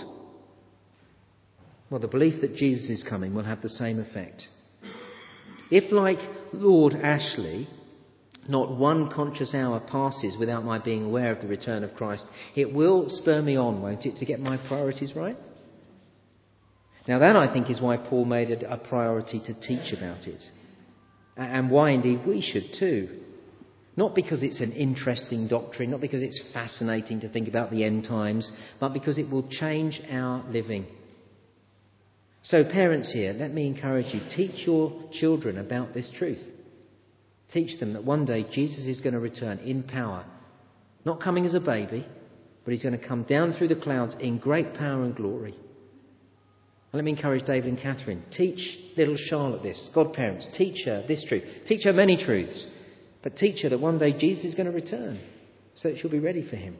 Well, 1.90 2.00
the 2.00 2.08
belief 2.08 2.40
that 2.40 2.54
Jesus 2.54 2.88
is 2.88 3.04
coming 3.06 3.35
will 3.35 3.44
have 3.44 3.61
the 3.61 3.68
same 3.68 3.99
effect. 3.99 4.44
If, 5.70 5.92
like 5.92 6.18
Lord 6.52 6.94
Ashley, 6.94 7.68
not 8.48 8.76
one 8.76 9.10
conscious 9.12 9.54
hour 9.54 9.80
passes 9.80 10.36
without 10.38 10.64
my 10.64 10.78
being 10.78 11.04
aware 11.04 11.32
of 11.32 11.42
the 11.42 11.46
return 11.46 11.84
of 11.84 11.94
Christ. 11.94 12.26
It 12.56 12.72
will 12.72 13.08
spur 13.08 13.42
me 13.42 13.56
on, 13.56 13.82
won't 13.82 14.06
it, 14.06 14.16
to 14.16 14.24
get 14.24 14.40
my 14.40 14.56
priorities 14.68 15.12
right? 15.14 15.36
Now, 17.06 17.18
that 17.20 17.36
I 17.36 17.52
think 17.52 17.70
is 17.70 17.80
why 17.80 17.96
Paul 17.96 18.24
made 18.24 18.50
it 18.50 18.64
a 18.68 18.76
priority 18.76 19.40
to 19.46 19.60
teach 19.60 19.92
about 19.92 20.26
it. 20.26 20.40
And 21.36 21.70
why 21.70 21.90
indeed 21.90 22.26
we 22.26 22.42
should 22.42 22.74
too. 22.78 23.20
Not 23.96 24.14
because 24.14 24.42
it's 24.42 24.60
an 24.60 24.72
interesting 24.72 25.48
doctrine, 25.48 25.90
not 25.90 26.00
because 26.00 26.22
it's 26.22 26.40
fascinating 26.52 27.20
to 27.20 27.28
think 27.28 27.48
about 27.48 27.70
the 27.70 27.84
end 27.84 28.04
times, 28.04 28.50
but 28.78 28.92
because 28.92 29.18
it 29.18 29.30
will 29.30 29.48
change 29.48 30.00
our 30.10 30.44
living. 30.50 30.86
So, 32.42 32.62
parents 32.64 33.12
here, 33.12 33.32
let 33.32 33.52
me 33.52 33.66
encourage 33.66 34.14
you 34.14 34.20
teach 34.34 34.66
your 34.66 35.10
children 35.12 35.58
about 35.58 35.94
this 35.94 36.10
truth. 36.16 36.38
Teach 37.52 37.80
them 37.80 37.94
that 37.94 38.04
one 38.04 38.24
day 38.24 38.44
Jesus 38.50 38.86
is 38.86 39.00
going 39.00 39.14
to 39.14 39.20
return 39.20 39.58
in 39.58 39.82
power. 39.82 40.24
Not 41.04 41.22
coming 41.22 41.46
as 41.46 41.54
a 41.54 41.60
baby, 41.60 42.06
but 42.64 42.72
he's 42.72 42.82
going 42.82 42.98
to 42.98 43.08
come 43.08 43.22
down 43.22 43.54
through 43.54 43.68
the 43.68 43.76
clouds 43.76 44.14
in 44.20 44.38
great 44.38 44.74
power 44.74 45.02
and 45.02 45.16
glory. 45.16 45.54
And 46.92 46.94
let 46.94 47.04
me 47.04 47.12
encourage 47.12 47.46
David 47.46 47.68
and 47.70 47.78
Catherine. 47.78 48.24
Teach 48.30 48.78
little 48.96 49.16
Charlotte 49.16 49.62
this. 49.62 49.90
Godparents, 49.94 50.48
teach 50.56 50.84
her 50.86 51.04
this 51.06 51.24
truth. 51.24 51.44
Teach 51.66 51.84
her 51.84 51.92
many 51.92 52.22
truths. 52.22 52.66
But 53.22 53.36
teach 53.36 53.62
her 53.62 53.70
that 53.70 53.80
one 53.80 53.98
day 53.98 54.18
Jesus 54.18 54.44
is 54.44 54.54
going 54.54 54.70
to 54.70 54.74
return 54.74 55.20
so 55.76 55.90
that 55.90 55.98
she'll 55.98 56.10
be 56.10 56.18
ready 56.18 56.48
for 56.48 56.56
him. 56.56 56.76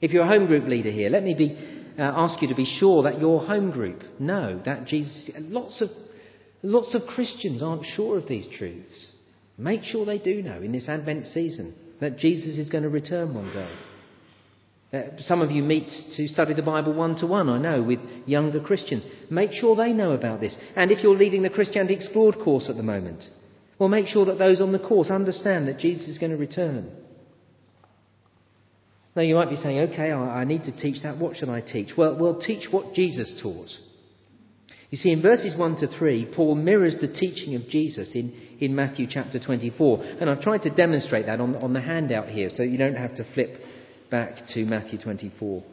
If 0.00 0.10
you're 0.10 0.24
a 0.24 0.28
home 0.28 0.46
group 0.46 0.66
leader 0.66 0.90
here, 0.90 1.10
let 1.10 1.22
me 1.22 1.34
be, 1.34 1.56
uh, 1.98 2.02
ask 2.02 2.42
you 2.42 2.48
to 2.48 2.54
be 2.54 2.64
sure 2.64 3.04
that 3.04 3.20
your 3.20 3.40
home 3.40 3.70
group 3.70 4.02
know 4.18 4.60
that 4.64 4.86
Jesus. 4.86 5.30
Lots 5.38 5.80
of, 5.80 5.88
lots 6.62 6.94
of 6.94 7.02
Christians 7.08 7.62
aren't 7.62 7.84
sure 7.84 8.18
of 8.18 8.26
these 8.26 8.48
truths. 8.58 9.12
Make 9.62 9.84
sure 9.84 10.04
they 10.04 10.18
do 10.18 10.42
know 10.42 10.60
in 10.60 10.72
this 10.72 10.88
Advent 10.88 11.26
season 11.26 11.74
that 12.00 12.18
Jesus 12.18 12.58
is 12.58 12.68
going 12.68 12.82
to 12.82 12.90
return 12.90 13.32
one 13.32 13.52
day. 13.52 13.72
Uh, 14.92 15.02
some 15.20 15.40
of 15.40 15.50
you 15.50 15.62
meet 15.62 15.88
to 16.16 16.28
study 16.28 16.52
the 16.52 16.62
Bible 16.62 16.92
one 16.92 17.16
to 17.16 17.26
one, 17.26 17.48
I 17.48 17.58
know, 17.58 17.82
with 17.82 18.00
younger 18.26 18.60
Christians. 18.60 19.04
Make 19.30 19.52
sure 19.52 19.76
they 19.76 19.92
know 19.92 20.10
about 20.10 20.40
this. 20.40 20.56
And 20.76 20.90
if 20.90 21.02
you're 21.02 21.16
leading 21.16 21.42
the 21.42 21.48
Christianity 21.48 21.94
Explored 21.94 22.34
course 22.44 22.68
at 22.68 22.76
the 22.76 22.82
moment, 22.82 23.24
well, 23.78 23.88
make 23.88 24.06
sure 24.06 24.26
that 24.26 24.38
those 24.38 24.60
on 24.60 24.72
the 24.72 24.78
course 24.78 25.10
understand 25.10 25.68
that 25.68 25.78
Jesus 25.78 26.08
is 26.08 26.18
going 26.18 26.32
to 26.32 26.38
return. 26.38 26.90
Now, 29.14 29.22
you 29.22 29.34
might 29.34 29.50
be 29.50 29.56
saying, 29.56 29.92
okay, 29.92 30.10
I, 30.10 30.40
I 30.40 30.44
need 30.44 30.64
to 30.64 30.76
teach 30.76 31.02
that. 31.04 31.18
What 31.18 31.36
should 31.36 31.48
I 31.48 31.60
teach? 31.60 31.90
Well, 31.96 32.18
well, 32.18 32.40
teach 32.40 32.68
what 32.70 32.94
Jesus 32.94 33.40
taught. 33.42 33.70
You 34.90 34.98
see, 34.98 35.10
in 35.10 35.22
verses 35.22 35.58
1 35.58 35.76
to 35.76 35.86
3, 35.86 36.32
Paul 36.34 36.54
mirrors 36.54 36.96
the 37.00 37.12
teaching 37.12 37.54
of 37.54 37.68
Jesus 37.68 38.14
in, 38.14 38.41
in 38.60 38.74
Matthew 38.74 39.06
chapter 39.08 39.38
24. 39.38 40.02
And 40.20 40.30
I've 40.30 40.40
tried 40.40 40.62
to 40.62 40.70
demonstrate 40.70 41.26
that 41.26 41.40
on, 41.40 41.56
on 41.56 41.72
the 41.72 41.80
handout 41.80 42.28
here 42.28 42.50
so 42.50 42.62
you 42.62 42.78
don't 42.78 42.96
have 42.96 43.14
to 43.16 43.24
flip 43.34 43.60
back 44.10 44.46
to 44.54 44.64
Matthew 44.64 44.98
24. 44.98 45.64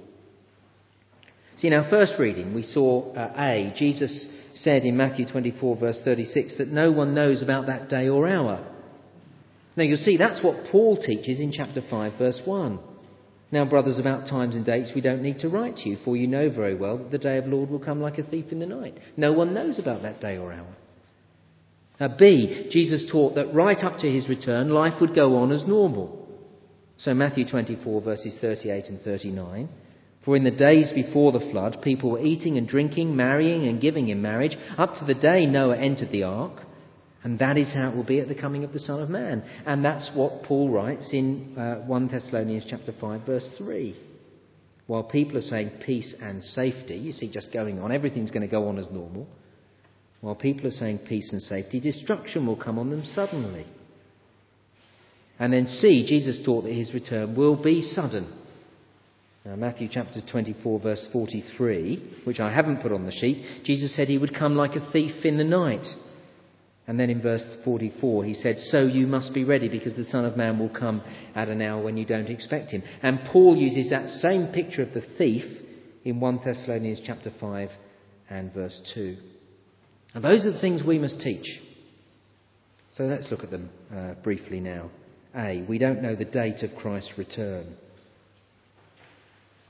See, 1.58 1.68
in 1.68 1.74
our 1.74 1.90
first 1.90 2.14
reading, 2.18 2.54
we 2.54 2.64
saw 2.64 3.14
uh, 3.14 3.34
A, 3.38 3.74
Jesus 3.76 4.28
said 4.56 4.84
in 4.84 4.96
Matthew 4.96 5.26
24, 5.26 5.78
verse 5.78 6.02
36, 6.06 6.58
that 6.58 6.70
no 6.70 6.92
one 6.92 7.14
knows 7.14 7.42
about 7.42 7.68
that 7.68 7.90
day 7.90 8.08
or 8.08 8.28
hour. 8.28 8.66
Now, 9.76 9.84
you'll 9.84 9.98
see 9.98 10.18
that's 10.18 10.44
what 10.44 10.72
Paul 10.72 10.98
teaches 10.98 11.40
in 11.40 11.52
chapter 11.52 11.82
5, 11.90 12.18
verse 12.18 12.42
1. 12.46 12.80
Now, 13.52 13.66
brothers, 13.66 13.98
about 13.98 14.28
times 14.28 14.56
and 14.56 14.66
dates 14.66 14.92
we 14.94 15.02
don't 15.02 15.22
need 15.22 15.40
to 15.40 15.50
write 15.50 15.78
to 15.78 15.90
you, 15.90 15.98
for 16.06 16.16
you 16.16 16.28
know 16.28 16.50
very 16.50 16.76
well 16.76 16.98
that 16.98 17.12
the 17.12 17.18
day 17.18 17.38
of 17.38 17.46
the 17.46 17.50
Lord 17.50 17.70
will 17.70 17.80
come 17.80 18.02
like 18.02 18.18
a 18.18 18.24
thief 18.24 18.52
in 18.52 18.60
the 18.60 18.66
night. 18.66 18.98
No 19.18 19.34
one 19.34 19.54
knows 19.54 19.80
about 19.80 20.04
that 20.04 20.22
day 20.22 20.38
or 20.38 20.54
hour. 20.54 20.76
Now, 22.00 22.16
B, 22.18 22.70
Jesus 22.72 23.10
taught 23.12 23.36
that 23.36 23.54
right 23.54 23.78
up 23.84 24.00
to 24.00 24.12
his 24.12 24.30
return, 24.30 24.70
life 24.70 25.02
would 25.02 25.14
go 25.14 25.38
on 25.38 25.52
as 25.52 25.68
normal. 25.68 26.28
So, 26.98 27.14
Matthew 27.14 27.48
24, 27.48 28.02
verses 28.02 28.38
38 28.40 28.86
and 28.86 29.02
39. 29.02 29.70
For 30.24 30.36
in 30.36 30.44
the 30.44 30.52
days 30.52 30.92
before 30.94 31.32
the 31.32 31.50
flood, 31.52 31.82
people 31.82 32.12
were 32.12 32.22
eating 32.22 32.58
and 32.58 32.68
drinking, 32.68 33.16
marrying 33.16 33.68
and 33.68 33.82
giving 33.82 34.10
in 34.10 34.22
marriage, 34.22 34.58
up 34.78 34.96
to 34.96 35.06
the 35.06 35.14
day 35.14 35.46
Noah 35.46 35.78
entered 35.78 36.12
the 36.12 36.24
ark. 36.24 36.62
And 37.24 37.38
that 37.40 37.58
is 37.58 37.74
how 37.74 37.90
it 37.90 37.96
will 37.96 38.06
be 38.06 38.20
at 38.20 38.30
the 38.30 38.36
coming 38.36 38.64
of 38.64 38.72
the 38.72 38.80
Son 38.80 39.02
of 39.02 39.10
Man. 39.10 39.44
And 39.66 39.84
that's 39.84 40.10
what 40.14 40.44
Paul 40.44 40.70
writes 40.70 41.10
in 41.12 41.58
uh, 41.58 41.86
1 41.86 42.08
Thessalonians 42.08 42.66
chapter 42.70 42.94
5 43.00 43.26
verse 43.26 43.56
3. 43.58 43.96
While 44.88 45.04
people 45.04 45.38
are 45.38 45.42
saying 45.42 45.82
peace 45.86 46.16
and 46.22 46.44
safety, 46.44 46.96
you 46.96 47.12
see 47.12 47.32
just 47.32 47.52
going 47.52 47.80
on, 47.80 47.92
everything's 47.92 48.32
going 48.32 48.48
to 48.48 48.52
go 48.52 48.68
on 48.70 48.78
as 48.78 48.88
normal. 48.92 49.28
While 50.22 50.36
people 50.36 50.68
are 50.68 50.72
saying 50.72 51.00
peace 51.08 51.32
and 51.32 51.42
safety, 51.42 51.80
destruction 51.80 52.46
will 52.46 52.58
come 52.58 52.78
on 52.78 52.90
them 52.90 53.06
suddenly. 53.06 53.66
And 55.40 55.54
then 55.54 55.66
C, 55.66 56.06
Jesus 56.08 56.44
taught 56.46 56.64
that 56.64 56.74
his 56.74 56.94
return 56.94 57.36
will 57.36 57.56
be 57.56 57.82
sudden. 57.82 58.34
Now, 59.46 59.56
Matthew 59.56 59.88
chapter 59.90 60.20
24, 60.30 60.80
verse 60.82 61.08
43, 61.14 62.22
which 62.26 62.42
I 62.42 62.52
haven't 62.52 62.82
put 62.82 62.92
on 62.92 63.06
the 63.06 63.12
sheet, 63.12 63.64
Jesus 63.64 63.96
said 63.96 64.10
he 64.10 64.18
would 64.18 64.36
come 64.36 64.56
like 64.56 64.76
a 64.76 64.92
thief 64.92 65.24
in 65.24 65.38
the 65.38 65.46
night. 65.46 65.86
And 66.86 67.00
then 67.00 67.10
in 67.10 67.22
verse 67.22 67.46
44, 67.64 68.26
he 68.26 68.34
said, 68.34 68.58
So 68.58 68.82
you 68.82 69.08
must 69.08 69.34
be 69.34 69.46
ready 69.46 69.70
because 69.70 69.96
the 69.96 70.04
Son 70.04 70.26
of 70.26 70.36
Man 70.36 70.60
will 70.60 70.70
come 70.70 71.02
at 71.36 71.48
an 71.48 71.62
hour 71.62 71.82
when 71.82 71.96
you 71.96 72.06
don't 72.06 72.30
expect 72.30 72.72
him. 72.72 72.84
And 73.02 73.22
Paul 73.32 73.56
uses 73.56 73.92
that 73.92 74.10
same 74.10 74.52
picture 74.52 74.82
of 74.82 74.94
the 74.94 75.04
thief 75.18 75.44
in 76.04 76.20
1 76.20 76.40
Thessalonians 76.44 77.00
chapter 77.06 77.32
5 77.40 77.70
and 78.30 78.54
verse 78.54 78.82
2. 78.94 79.18
And 80.14 80.24
those 80.24 80.46
are 80.46 80.52
the 80.52 80.60
things 80.60 80.84
we 80.84 81.00
must 81.00 81.22
teach. 81.22 81.48
So 82.92 83.04
let's 83.04 83.30
look 83.30 83.44
at 83.44 83.52
them 83.52 83.70
uh, 83.96 84.16
briefly 84.24 84.60
now. 84.60 84.90
A, 85.36 85.64
we 85.70 85.78
don't 85.78 86.02
know 86.02 86.16
the 86.16 86.26
date 86.26 86.64
of 86.64 86.72
Christ's 86.82 87.14
return. 87.18 87.76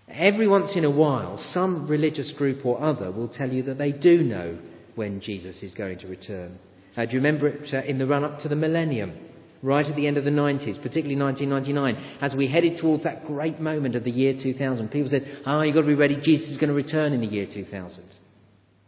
Every 0.08 0.48
once 0.48 0.76
in 0.76 0.86
a 0.86 0.90
while, 0.90 1.38
some 1.38 1.88
religious 1.90 2.34
group 2.38 2.66
or 2.66 2.82
other 2.82 3.12
will 3.12 3.28
tell 3.28 3.50
you 3.50 3.64
that 3.64 3.78
they 3.78 3.92
do 3.92 4.24
know 4.24 4.58
when 4.96 5.22
Jesus 5.22 5.62
is 5.62 5.74
going 5.74 6.00
to 6.00 6.08
return. 6.08 6.58
Uh, 6.98 7.06
do 7.06 7.12
you 7.12 7.18
remember 7.18 7.48
it 7.48 7.74
uh, 7.74 7.84
in 7.84 8.00
the 8.00 8.08
run 8.08 8.24
up 8.24 8.40
to 8.40 8.48
the 8.48 8.56
millennium? 8.56 9.14
Right 9.62 9.86
at 9.86 9.96
the 9.96 10.08
end 10.08 10.18
of 10.18 10.24
the 10.24 10.32
90s, 10.32 10.82
particularly 10.82 11.18
1999, 11.18 12.18
as 12.22 12.34
we 12.34 12.48
headed 12.48 12.78
towards 12.80 13.04
that 13.04 13.28
great 13.28 13.60
moment 13.60 13.96
of 13.96 14.06
the 14.06 14.12
year 14.12 14.34
2000, 14.42 14.90
people 14.90 15.10
said, 15.10 15.42
Oh, 15.46 15.62
you've 15.62 15.76
got 15.76 15.82
to 15.82 15.88
be 15.88 15.96
ready, 15.96 16.16
Jesus 16.16 16.48
is 16.48 16.58
going 16.58 16.70
to 16.70 16.76
return 16.76 17.12
in 17.12 17.20
the 17.20 17.28
year 17.28 17.46
2000. 17.46 17.70
Do 17.70 18.16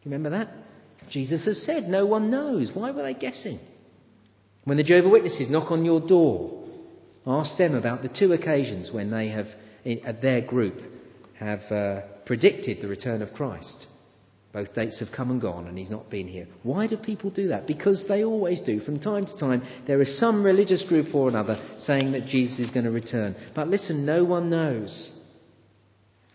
You 0.04 0.12
remember 0.12 0.30
that? 0.30 0.50
Jesus 1.12 1.46
has 1.46 1.64
said, 1.64 1.84
No 1.84 2.06
one 2.06 2.32
knows. 2.32 2.72
Why 2.74 2.92
were 2.92 3.04
they 3.04 3.14
guessing? 3.14 3.60
When 4.64 4.78
the 4.78 4.84
Jehovah 4.84 5.10
Witnesses 5.10 5.50
knock 5.50 5.72
on 5.72 5.86
your 5.86 6.00
door, 6.00 6.64
ask 7.28 7.58
them 7.58 7.76
about 7.76 8.02
the 8.02 8.10
two 8.10 8.34
occasions 8.34 8.92
when 8.92 9.12
they 9.12 9.30
have, 9.30 9.48
at 9.86 10.22
their 10.22 10.42
group, 10.42 10.80
have 11.40 11.62
uh, 11.72 12.02
predicted 12.26 12.78
the 12.82 12.88
return 12.88 13.22
of 13.22 13.34
Christ. 13.34 13.88
Both 14.54 14.74
dates 14.76 15.00
have 15.00 15.10
come 15.16 15.32
and 15.32 15.42
gone, 15.42 15.68
and 15.68 15.78
he's 15.78 15.90
not 15.90 16.10
been 16.10 16.28
here. 16.28 16.46
Why 16.64 16.86
do 16.86 16.98
people 16.98 17.30
do 17.30 17.48
that? 17.50 17.68
Because 17.68 18.06
they 18.08 18.24
always 18.24 18.60
do. 18.62 18.82
From 18.82 19.00
time 19.00 19.26
to 19.26 19.38
time, 19.38 19.64
there 19.88 20.02
is 20.02 20.20
some 20.20 20.44
religious 20.44 20.84
group 20.88 21.16
or 21.16 21.30
another 21.30 21.58
saying 21.78 22.12
that 22.12 22.26
Jesus 22.26 22.60
is 22.60 22.72
going 22.72 22.84
to 22.86 22.92
return. 22.92 23.36
But 23.56 23.70
listen, 23.70 24.06
no 24.06 24.26
one 24.26 24.50
knows. 24.50 25.18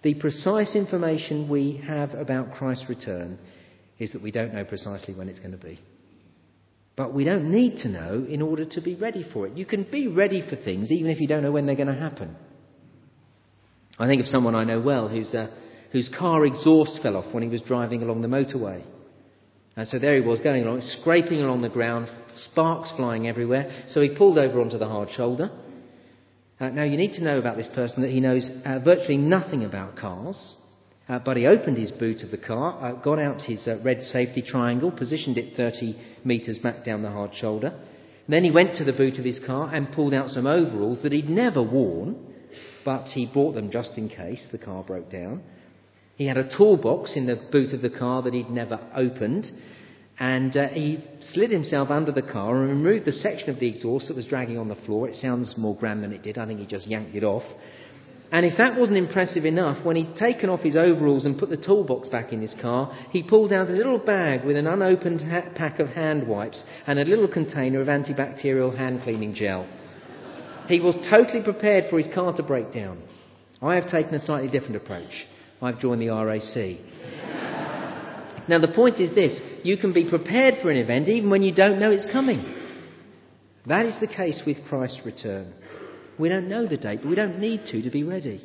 The 0.02 0.14
precise 0.14 0.74
information 0.74 1.48
we 1.48 1.82
have 1.86 2.14
about 2.14 2.54
Christ's 2.54 2.88
return 2.88 3.38
is 3.98 4.12
that 4.12 4.22
we 4.22 4.30
don't 4.30 4.54
know 4.54 4.64
precisely 4.64 5.14
when 5.14 5.28
it's 5.28 5.40
going 5.40 5.52
to 5.52 5.56
be. 5.56 5.80
But 6.96 7.12
we 7.12 7.24
don't 7.24 7.50
need 7.50 7.78
to 7.82 7.88
know 7.88 8.26
in 8.28 8.40
order 8.40 8.64
to 8.64 8.80
be 8.80 8.94
ready 8.94 9.24
for 9.32 9.46
it. 9.46 9.56
You 9.56 9.66
can 9.66 9.84
be 9.84 10.08
ready 10.08 10.42
for 10.48 10.56
things 10.56 10.90
even 10.90 11.10
if 11.10 11.20
you 11.20 11.26
don't 11.26 11.42
know 11.42 11.52
when 11.52 11.66
they're 11.66 11.76
going 11.76 11.88
to 11.88 11.94
happen. 11.94 12.34
I 13.98 14.06
think 14.06 14.22
of 14.22 14.28
someone 14.28 14.54
I 14.54 14.64
know 14.64 14.80
well 14.80 15.08
who's. 15.08 15.34
Uh, 15.34 15.48
whose 15.92 16.10
car 16.18 16.44
exhaust 16.44 17.00
fell 17.02 17.16
off 17.16 17.32
when 17.32 17.42
he 17.42 17.48
was 17.48 17.62
driving 17.62 18.02
along 18.02 18.20
the 18.20 18.28
motorway. 18.28 18.82
And 19.76 19.86
so 19.88 19.98
there 19.98 20.20
he 20.20 20.26
was 20.26 20.40
going 20.40 20.62
along, 20.62 20.80
scraping 20.82 21.40
along 21.40 21.62
the 21.62 21.68
ground, 21.70 22.08
sparks 22.34 22.92
flying 22.96 23.28
everywhere. 23.28 23.84
So 23.88 24.00
he 24.00 24.14
pulled 24.14 24.38
over 24.38 24.60
onto 24.60 24.78
the 24.78 24.86
hard 24.86 25.10
shoulder. 25.10 25.50
Uh, 26.58 26.68
now 26.68 26.84
you 26.84 26.96
need 26.96 27.12
to 27.14 27.24
know 27.24 27.38
about 27.38 27.56
this 27.56 27.68
person 27.74 28.02
that 28.02 28.10
he 28.10 28.20
knows 28.20 28.46
uh, 28.64 28.78
virtually 28.78 29.18
nothing 29.18 29.64
about 29.64 29.96
cars. 29.96 30.56
Uh, 31.08 31.20
but 31.20 31.36
he 31.36 31.46
opened 31.46 31.78
his 31.78 31.92
boot 31.92 32.22
of 32.22 32.32
the 32.32 32.38
car, 32.38 32.78
uh, 32.82 32.92
got 33.00 33.18
out 33.18 33.40
his 33.42 33.66
uh, 33.68 33.78
red 33.84 34.00
safety 34.02 34.42
triangle, 34.42 34.90
positioned 34.90 35.38
it 35.38 35.56
30 35.56 35.96
metres 36.24 36.58
back 36.58 36.84
down 36.84 37.02
the 37.02 37.10
hard 37.10 37.32
shoulder. 37.34 37.72
Then 38.28 38.42
he 38.42 38.50
went 38.50 38.76
to 38.76 38.84
the 38.84 38.92
boot 38.92 39.18
of 39.18 39.24
his 39.24 39.38
car 39.46 39.72
and 39.72 39.92
pulled 39.92 40.12
out 40.12 40.30
some 40.30 40.48
overalls 40.48 41.02
that 41.02 41.12
he'd 41.12 41.30
never 41.30 41.62
worn, 41.62 42.16
but 42.84 43.06
he 43.06 43.30
brought 43.32 43.52
them 43.52 43.70
just 43.70 43.96
in 43.96 44.08
case 44.08 44.48
the 44.50 44.58
car 44.58 44.82
broke 44.82 45.10
down. 45.10 45.42
He 46.16 46.26
had 46.26 46.38
a 46.38 46.56
toolbox 46.56 47.14
in 47.14 47.26
the 47.26 47.40
boot 47.52 47.72
of 47.72 47.82
the 47.82 47.90
car 47.90 48.22
that 48.22 48.34
he'd 48.34 48.50
never 48.50 48.80
opened, 48.96 49.46
and 50.18 50.56
uh, 50.56 50.68
he 50.68 51.04
slid 51.20 51.50
himself 51.50 51.90
under 51.90 52.10
the 52.10 52.22
car 52.22 52.62
and 52.62 52.82
removed 52.82 53.04
the 53.04 53.12
section 53.12 53.50
of 53.50 53.60
the 53.60 53.68
exhaust 53.68 54.08
that 54.08 54.16
was 54.16 54.26
dragging 54.26 54.58
on 54.58 54.68
the 54.68 54.74
floor. 54.74 55.08
It 55.08 55.14
sounds 55.14 55.54
more 55.56 55.76
grand 55.78 56.02
than 56.02 56.12
it 56.12 56.22
did. 56.22 56.38
I 56.38 56.46
think 56.46 56.58
he 56.58 56.66
just 56.66 56.86
yanked 56.86 57.14
it 57.14 57.22
off. 57.22 57.44
And 58.32 58.44
if 58.44 58.58
that 58.58 58.76
wasn't 58.78 58.98
impressive 58.98 59.44
enough, 59.44 59.84
when 59.84 59.94
he'd 59.96 60.16
taken 60.16 60.50
off 60.50 60.60
his 60.60 60.76
overalls 60.76 61.26
and 61.26 61.38
put 61.38 61.48
the 61.48 61.56
toolbox 61.56 62.08
back 62.08 62.32
in 62.32 62.42
his 62.42 62.54
car, 62.60 62.92
he 63.10 63.22
pulled 63.22 63.52
out 63.52 63.68
a 63.68 63.72
little 63.72 63.98
bag 63.98 64.44
with 64.44 64.56
an 64.56 64.66
unopened 64.66 65.22
ha- 65.22 65.50
pack 65.54 65.78
of 65.78 65.88
hand 65.88 66.26
wipes 66.26 66.64
and 66.86 66.98
a 66.98 67.04
little 67.04 67.28
container 67.28 67.80
of 67.80 67.86
antibacterial 67.86 68.76
hand 68.76 69.02
cleaning 69.02 69.32
gel. 69.32 69.68
He 70.66 70.80
was 70.80 70.96
totally 71.08 71.44
prepared 71.44 71.84
for 71.88 71.98
his 71.98 72.12
car 72.12 72.34
to 72.36 72.42
break 72.42 72.72
down. 72.72 73.00
I 73.62 73.76
have 73.76 73.88
taken 73.88 74.14
a 74.14 74.20
slightly 74.20 74.50
different 74.50 74.76
approach. 74.76 75.26
I've 75.62 75.78
joined 75.78 76.02
the 76.02 76.08
RAC. 76.08 76.78
now, 78.48 78.58
the 78.58 78.72
point 78.74 79.00
is 79.00 79.14
this 79.14 79.40
you 79.62 79.76
can 79.76 79.92
be 79.92 80.10
prepared 80.10 80.56
for 80.60 80.70
an 80.70 80.76
event 80.78 81.08
even 81.08 81.30
when 81.30 81.42
you 81.42 81.54
don't 81.54 81.78
know 81.78 81.92
it's 81.92 82.06
coming. 82.12 82.54
That 83.66 83.86
is 83.86 83.96
the 84.00 84.08
case 84.08 84.42
with 84.44 84.58
Christ's 84.68 85.00
return. 85.04 85.54
We 86.18 86.28
don't 86.28 86.48
know 86.48 86.66
the 86.66 86.76
date, 86.76 87.00
but 87.02 87.08
we 87.08 87.16
don't 87.16 87.38
need 87.38 87.66
to 87.66 87.82
to 87.82 87.90
be 87.90 88.02
ready. 88.02 88.42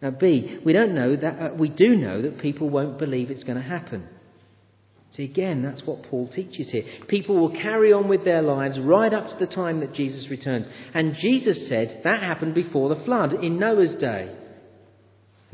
Now, 0.00 0.10
B, 0.10 0.58
we 0.64 0.72
don't 0.72 0.94
know 0.94 1.14
that 1.16 1.40
uh, 1.40 1.54
we 1.54 1.68
do 1.68 1.94
know 1.94 2.22
that 2.22 2.40
people 2.40 2.68
won't 2.68 2.98
believe 2.98 3.30
it's 3.30 3.44
going 3.44 3.60
to 3.60 3.62
happen. 3.62 4.08
See, 5.12 5.24
again, 5.24 5.62
that's 5.62 5.86
what 5.86 6.04
Paul 6.04 6.28
teaches 6.28 6.70
here. 6.70 6.84
People 7.06 7.38
will 7.38 7.52
carry 7.52 7.92
on 7.92 8.08
with 8.08 8.24
their 8.24 8.42
lives 8.42 8.80
right 8.80 9.12
up 9.12 9.28
to 9.28 9.44
the 9.44 9.52
time 9.52 9.80
that 9.80 9.92
Jesus 9.92 10.28
returns. 10.30 10.66
And 10.94 11.14
Jesus 11.20 11.68
said 11.68 12.00
that 12.02 12.22
happened 12.22 12.54
before 12.54 12.88
the 12.88 13.04
flood 13.04 13.34
in 13.34 13.60
Noah's 13.60 13.94
day. 14.00 14.34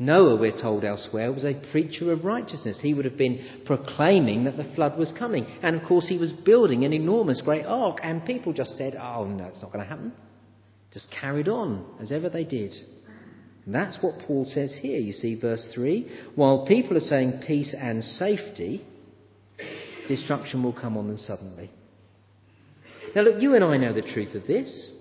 Noah, 0.01 0.37
we're 0.37 0.57
told 0.57 0.85
elsewhere, 0.85 1.31
was 1.33 1.43
a 1.43 1.61
preacher 1.73 2.13
of 2.13 2.23
righteousness. 2.23 2.79
He 2.81 2.93
would 2.93 3.03
have 3.03 3.17
been 3.17 3.63
proclaiming 3.65 4.45
that 4.45 4.55
the 4.55 4.71
flood 4.73 4.97
was 4.97 5.13
coming. 5.19 5.45
And 5.61 5.75
of 5.75 5.85
course, 5.85 6.07
he 6.07 6.17
was 6.17 6.31
building 6.31 6.85
an 6.85 6.93
enormous 6.93 7.41
great 7.41 7.65
ark, 7.65 7.97
and 8.01 8.25
people 8.25 8.53
just 8.53 8.77
said, 8.77 8.95
Oh, 8.95 9.25
no, 9.25 9.47
it's 9.47 9.61
not 9.61 9.73
going 9.73 9.83
to 9.83 9.89
happen. 9.89 10.13
Just 10.93 11.07
carried 11.11 11.47
on 11.47 11.85
as 12.01 12.11
ever 12.11 12.29
they 12.29 12.43
did. 12.43 12.73
And 13.65 13.75
that's 13.75 13.97
what 14.01 14.25
Paul 14.25 14.45
says 14.45 14.77
here. 14.81 14.99
You 14.99 15.13
see, 15.13 15.39
verse 15.39 15.67
3 15.73 16.09
while 16.35 16.65
people 16.65 16.97
are 16.97 17.01
saying 17.01 17.43
peace 17.45 17.75
and 17.77 18.03
safety, 18.03 18.85
destruction 20.07 20.63
will 20.63 20.73
come 20.73 20.97
on 20.97 21.07
them 21.07 21.17
suddenly. 21.17 21.69
Now, 23.15 23.21
look, 23.21 23.41
you 23.41 23.55
and 23.55 23.63
I 23.63 23.77
know 23.77 23.93
the 23.93 24.01
truth 24.01 24.35
of 24.35 24.47
this. 24.47 24.95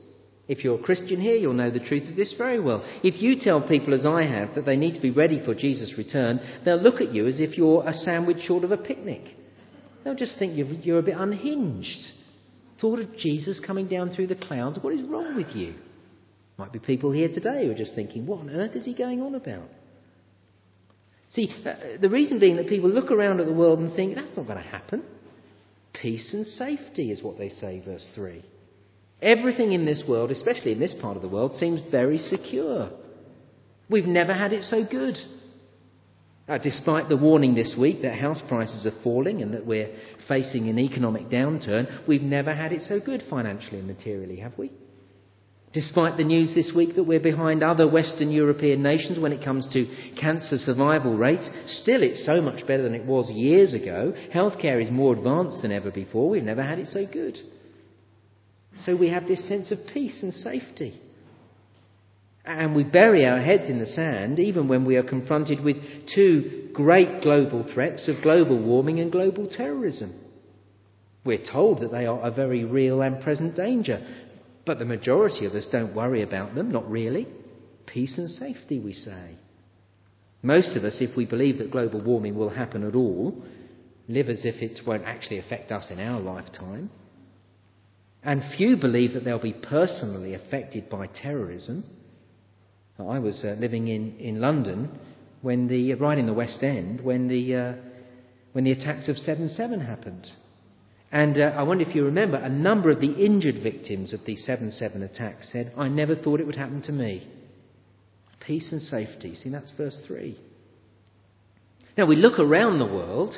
If 0.48 0.64
you're 0.64 0.80
a 0.80 0.82
Christian 0.82 1.20
here, 1.20 1.36
you'll 1.36 1.52
know 1.52 1.70
the 1.70 1.78
truth 1.78 2.08
of 2.08 2.16
this 2.16 2.34
very 2.38 2.58
well. 2.58 2.82
If 3.04 3.20
you 3.22 3.36
tell 3.38 3.66
people, 3.66 3.92
as 3.92 4.06
I 4.06 4.22
have, 4.22 4.54
that 4.54 4.64
they 4.64 4.76
need 4.76 4.94
to 4.94 5.00
be 5.00 5.10
ready 5.10 5.44
for 5.44 5.54
Jesus' 5.54 5.94
return, 5.98 6.40
they'll 6.64 6.80
look 6.80 7.02
at 7.02 7.12
you 7.12 7.26
as 7.26 7.38
if 7.38 7.58
you're 7.58 7.86
a 7.86 7.92
sandwich 7.92 8.38
short 8.44 8.64
of 8.64 8.72
a 8.72 8.78
picnic. 8.78 9.22
They'll 10.02 10.14
just 10.14 10.38
think 10.38 10.56
you're 10.56 10.98
a 10.98 11.02
bit 11.02 11.16
unhinged. 11.18 11.98
Thought 12.80 13.00
of 13.00 13.16
Jesus 13.16 13.60
coming 13.64 13.88
down 13.88 14.10
through 14.10 14.28
the 14.28 14.36
clouds, 14.36 14.78
what 14.80 14.92
is 14.92 15.02
wrong 15.02 15.36
with 15.36 15.48
you? 15.54 15.74
Might 16.56 16.72
be 16.72 16.78
people 16.78 17.12
here 17.12 17.28
today 17.28 17.64
who 17.64 17.72
are 17.72 17.76
just 17.76 17.94
thinking, 17.94 18.26
what 18.26 18.40
on 18.40 18.50
earth 18.50 18.74
is 18.74 18.84
he 18.84 18.94
going 18.94 19.20
on 19.20 19.34
about? 19.34 19.68
See, 21.30 21.50
uh, 21.64 22.00
the 22.00 22.08
reason 22.08 22.40
being 22.40 22.56
that 22.56 22.68
people 22.68 22.88
look 22.90 23.10
around 23.10 23.40
at 23.40 23.46
the 23.46 23.52
world 23.52 23.80
and 23.80 23.94
think, 23.94 24.14
that's 24.14 24.36
not 24.36 24.46
going 24.46 24.62
to 24.62 24.68
happen. 24.68 25.02
Peace 25.92 26.32
and 26.32 26.46
safety 26.46 27.10
is 27.10 27.22
what 27.22 27.38
they 27.38 27.48
say, 27.48 27.82
verse 27.84 28.08
3. 28.14 28.44
Everything 29.20 29.72
in 29.72 29.84
this 29.84 30.04
world, 30.08 30.30
especially 30.30 30.72
in 30.72 30.80
this 30.80 30.94
part 31.00 31.16
of 31.16 31.22
the 31.22 31.28
world, 31.28 31.54
seems 31.54 31.80
very 31.90 32.18
secure. 32.18 32.90
We've 33.90 34.06
never 34.06 34.32
had 34.32 34.52
it 34.52 34.62
so 34.64 34.84
good. 34.88 35.16
Uh, 36.48 36.56
despite 36.56 37.10
the 37.10 37.16
warning 37.16 37.54
this 37.54 37.76
week 37.78 38.00
that 38.00 38.14
house 38.14 38.40
prices 38.48 38.86
are 38.86 39.02
falling 39.02 39.42
and 39.42 39.52
that 39.52 39.66
we're 39.66 39.94
facing 40.26 40.68
an 40.68 40.78
economic 40.78 41.28
downturn, 41.28 41.86
we've 42.08 42.22
never 42.22 42.54
had 42.54 42.72
it 42.72 42.80
so 42.80 42.98
good 42.98 43.22
financially 43.28 43.78
and 43.78 43.86
materially, 43.86 44.36
have 44.36 44.56
we? 44.56 44.72
Despite 45.74 46.16
the 46.16 46.24
news 46.24 46.54
this 46.54 46.72
week 46.74 46.96
that 46.96 47.04
we're 47.04 47.20
behind 47.20 47.62
other 47.62 47.86
Western 47.86 48.30
European 48.30 48.82
nations 48.82 49.18
when 49.18 49.32
it 49.32 49.44
comes 49.44 49.68
to 49.74 49.84
cancer 50.18 50.56
survival 50.56 51.14
rates, 51.14 51.48
still 51.66 52.02
it's 52.02 52.24
so 52.24 52.40
much 52.40 52.66
better 52.66 52.82
than 52.82 52.94
it 52.94 53.04
was 53.04 53.30
years 53.30 53.74
ago. 53.74 54.14
Healthcare 54.34 54.82
is 54.82 54.90
more 54.90 55.14
advanced 55.14 55.60
than 55.60 55.70
ever 55.70 55.90
before. 55.90 56.30
We've 56.30 56.42
never 56.42 56.62
had 56.62 56.78
it 56.78 56.86
so 56.86 57.04
good. 57.04 57.36
So 58.84 58.96
we 58.96 59.10
have 59.10 59.26
this 59.26 59.46
sense 59.46 59.70
of 59.70 59.78
peace 59.92 60.22
and 60.22 60.32
safety. 60.32 60.98
And 62.48 62.74
we 62.74 62.82
bury 62.82 63.26
our 63.26 63.40
heads 63.40 63.68
in 63.68 63.78
the 63.78 63.86
sand 63.86 64.38
even 64.38 64.68
when 64.68 64.86
we 64.86 64.96
are 64.96 65.02
confronted 65.02 65.62
with 65.62 65.76
two 66.14 66.70
great 66.72 67.22
global 67.22 67.62
threats 67.74 68.08
of 68.08 68.22
global 68.22 68.58
warming 68.58 69.00
and 69.00 69.12
global 69.12 69.46
terrorism. 69.48 70.18
We're 71.26 71.44
told 71.44 71.80
that 71.80 71.90
they 71.90 72.06
are 72.06 72.22
a 72.22 72.30
very 72.30 72.64
real 72.64 73.02
and 73.02 73.20
present 73.22 73.54
danger, 73.54 74.00
but 74.64 74.78
the 74.78 74.86
majority 74.86 75.44
of 75.44 75.52
us 75.52 75.68
don't 75.70 75.94
worry 75.94 76.22
about 76.22 76.54
them, 76.54 76.72
not 76.72 76.90
really. 76.90 77.26
Peace 77.84 78.16
and 78.16 78.30
safety, 78.30 78.78
we 78.78 78.94
say. 78.94 79.36
Most 80.42 80.74
of 80.74 80.84
us, 80.84 80.96
if 81.00 81.14
we 81.18 81.26
believe 81.26 81.58
that 81.58 81.70
global 81.70 82.00
warming 82.00 82.34
will 82.34 82.48
happen 82.48 82.82
at 82.82 82.94
all, 82.94 83.42
live 84.08 84.30
as 84.30 84.46
if 84.46 84.62
it 84.62 84.80
won't 84.86 85.04
actually 85.04 85.38
affect 85.38 85.70
us 85.70 85.90
in 85.90 86.00
our 86.00 86.18
lifetime. 86.18 86.88
And 88.22 88.42
few 88.56 88.78
believe 88.78 89.12
that 89.12 89.24
they'll 89.24 89.38
be 89.38 89.52
personally 89.52 90.32
affected 90.32 90.88
by 90.88 91.08
terrorism. 91.08 91.84
I 92.98 93.18
was 93.18 93.44
uh, 93.44 93.54
living 93.58 93.88
in, 93.88 94.16
in 94.18 94.40
London 94.40 94.98
when 95.40 95.68
the, 95.68 95.94
right 95.94 96.18
in 96.18 96.26
the 96.26 96.34
West 96.34 96.62
End 96.62 97.00
when 97.00 97.28
the, 97.28 97.54
uh, 97.54 97.72
when 98.52 98.64
the 98.64 98.72
attacks 98.72 99.08
of 99.08 99.16
7 99.16 99.48
7 99.48 99.80
happened. 99.80 100.28
And 101.10 101.40
uh, 101.40 101.54
I 101.56 101.62
wonder 101.62 101.88
if 101.88 101.94
you 101.94 102.04
remember, 102.04 102.36
a 102.36 102.48
number 102.48 102.90
of 102.90 103.00
the 103.00 103.12
injured 103.12 103.62
victims 103.62 104.12
of 104.12 104.20
the 104.26 104.36
7 104.36 104.72
7 104.72 105.02
attacks 105.02 105.52
said, 105.52 105.72
I 105.76 105.88
never 105.88 106.14
thought 106.14 106.40
it 106.40 106.46
would 106.46 106.56
happen 106.56 106.82
to 106.82 106.92
me. 106.92 107.26
Peace 108.44 108.72
and 108.72 108.82
safety. 108.82 109.34
See, 109.34 109.50
that's 109.50 109.70
verse 109.76 110.00
3. 110.06 110.38
Now, 111.96 112.06
we 112.06 112.16
look 112.16 112.38
around 112.38 112.78
the 112.78 112.86
world 112.86 113.36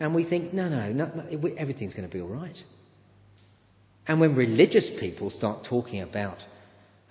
and 0.00 0.14
we 0.14 0.24
think, 0.24 0.52
no, 0.52 0.68
no, 0.68 0.92
no, 0.92 1.06
no 1.06 1.48
everything's 1.56 1.94
going 1.94 2.08
to 2.08 2.14
be 2.14 2.20
all 2.20 2.28
right. 2.28 2.56
And 4.06 4.20
when 4.20 4.34
religious 4.34 4.90
people 5.00 5.30
start 5.30 5.66
talking 5.68 6.00
about, 6.00 6.38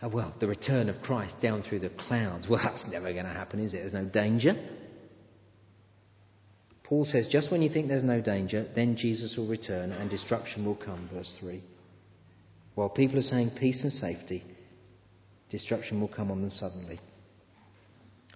oh, 0.02 0.08
well, 0.08 0.34
the 0.40 0.48
return 0.48 0.90
of 0.90 1.02
Christ 1.02 1.36
down 1.42 1.64
through 1.64 1.80
the 1.80 1.92
clouds, 2.08 2.48
well, 2.50 2.62
that's 2.64 2.86
never 2.90 3.12
going 3.14 3.26
to 3.26 3.32
happen, 3.32 3.60
is 3.60 3.74
it? 3.74 3.78
There's 3.78 3.94
no 3.94 4.06
danger. 4.06 4.54
Paul 6.84 7.06
says, 7.06 7.28
just 7.30 7.52
when 7.52 7.62
you 7.62 7.70
think 7.70 7.90
there's 7.90 8.04
no 8.04 8.22
danger, 8.22 8.66
then 8.74 8.96
Jesus 8.96 9.36
will 9.38 9.48
return 9.48 9.92
and 9.92 10.10
destruction 10.10 10.66
will 10.66 10.78
come, 10.78 11.10
verse 11.14 11.36
3. 11.42 11.62
While 12.76 12.90
people 12.90 13.20
are 13.20 13.24
saying 13.24 13.52
peace 13.60 13.84
and 13.84 13.92
safety, 13.92 14.44
destruction 15.50 16.00
will 16.00 16.08
come 16.08 16.32
on 16.32 16.42
them 16.42 16.52
suddenly. 16.56 17.00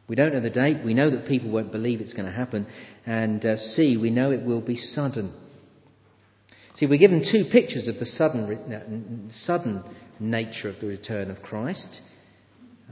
We 0.10 0.16
don't 0.16 0.34
know 0.34 0.42
the 0.42 0.50
date. 0.50 0.84
We 0.84 0.94
know 0.94 1.10
that 1.12 1.28
people 1.28 1.52
won't 1.52 1.72
believe 1.72 2.02
it's 2.02 2.14
going 2.14 2.26
to 2.26 2.32
happen. 2.34 2.68
And 3.06 3.46
uh, 3.46 3.56
C, 3.56 3.96
we 3.96 4.10
know 4.10 4.32
it 4.32 4.44
will 4.44 4.60
be 4.60 4.76
sudden. 4.76 5.34
See, 6.76 6.86
we're 6.86 6.98
given 6.98 7.24
two 7.30 7.46
pictures 7.52 7.88
of 7.88 8.00
the 8.00 8.06
sudden, 8.06 9.30
sudden 9.32 9.84
nature 10.20 10.70
of 10.70 10.80
the 10.80 10.88
return 10.88 11.30
of 11.30 11.42
Christ. 11.42 12.02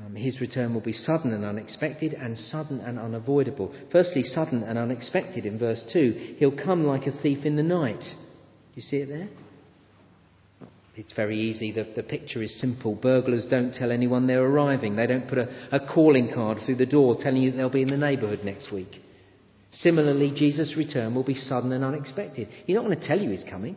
Um, 0.06 0.16
his 0.16 0.40
return 0.40 0.74
will 0.74 0.82
be 0.82 0.94
sudden 0.94 1.34
and 1.34 1.44
unexpected, 1.44 2.14
and 2.14 2.38
sudden 2.38 2.80
and 2.80 2.98
unavoidable. 2.98 3.74
Firstly, 3.92 4.24
sudden 4.24 4.64
and 4.64 4.78
unexpected 4.78 5.46
in 5.46 5.60
verse 5.60 5.86
2. 5.92 6.36
He'll 6.40 6.56
come 6.56 6.84
like 6.86 7.06
a 7.06 7.22
thief 7.22 7.46
in 7.46 7.56
the 7.56 7.64
night. 7.64 8.04
You 8.76 8.82
see 8.82 8.98
it 8.98 9.08
there? 9.08 9.30
It's 10.96 11.14
very 11.14 11.40
easy. 11.40 11.72
The, 11.72 11.94
the 11.96 12.04
picture 12.04 12.42
is 12.44 12.60
simple. 12.60 12.96
Burglars 13.02 13.48
don't 13.50 13.74
tell 13.74 13.92
anyone 13.92 14.28
they're 14.28 14.44
arriving. 14.44 14.96
They 14.96 15.08
don't 15.08 15.30
put 15.30 15.38
a, 15.38 15.48
a 15.72 15.80
calling 15.80 16.32
card 16.34 16.60
through 16.66 16.76
the 16.76 16.86
door 16.86 17.16
telling 17.18 17.42
you 17.42 17.52
they'll 17.52 17.70
be 17.70 17.84
in 17.84 17.90
the 17.90 17.98
neighbourhood 17.98 18.44
next 18.44 18.72
week. 18.72 19.02
Similarly, 19.72 20.32
Jesus' 20.36 20.76
return 20.76 21.14
will 21.14 21.24
be 21.24 21.36
sudden 21.36 21.72
and 21.72 21.84
unexpected. 21.84 22.48
He's 22.66 22.76
not 22.76 22.86
going 22.86 23.00
to 23.00 23.08
tell 23.08 23.20
you 23.20 23.30
he's 23.30 23.46
coming. 23.50 23.76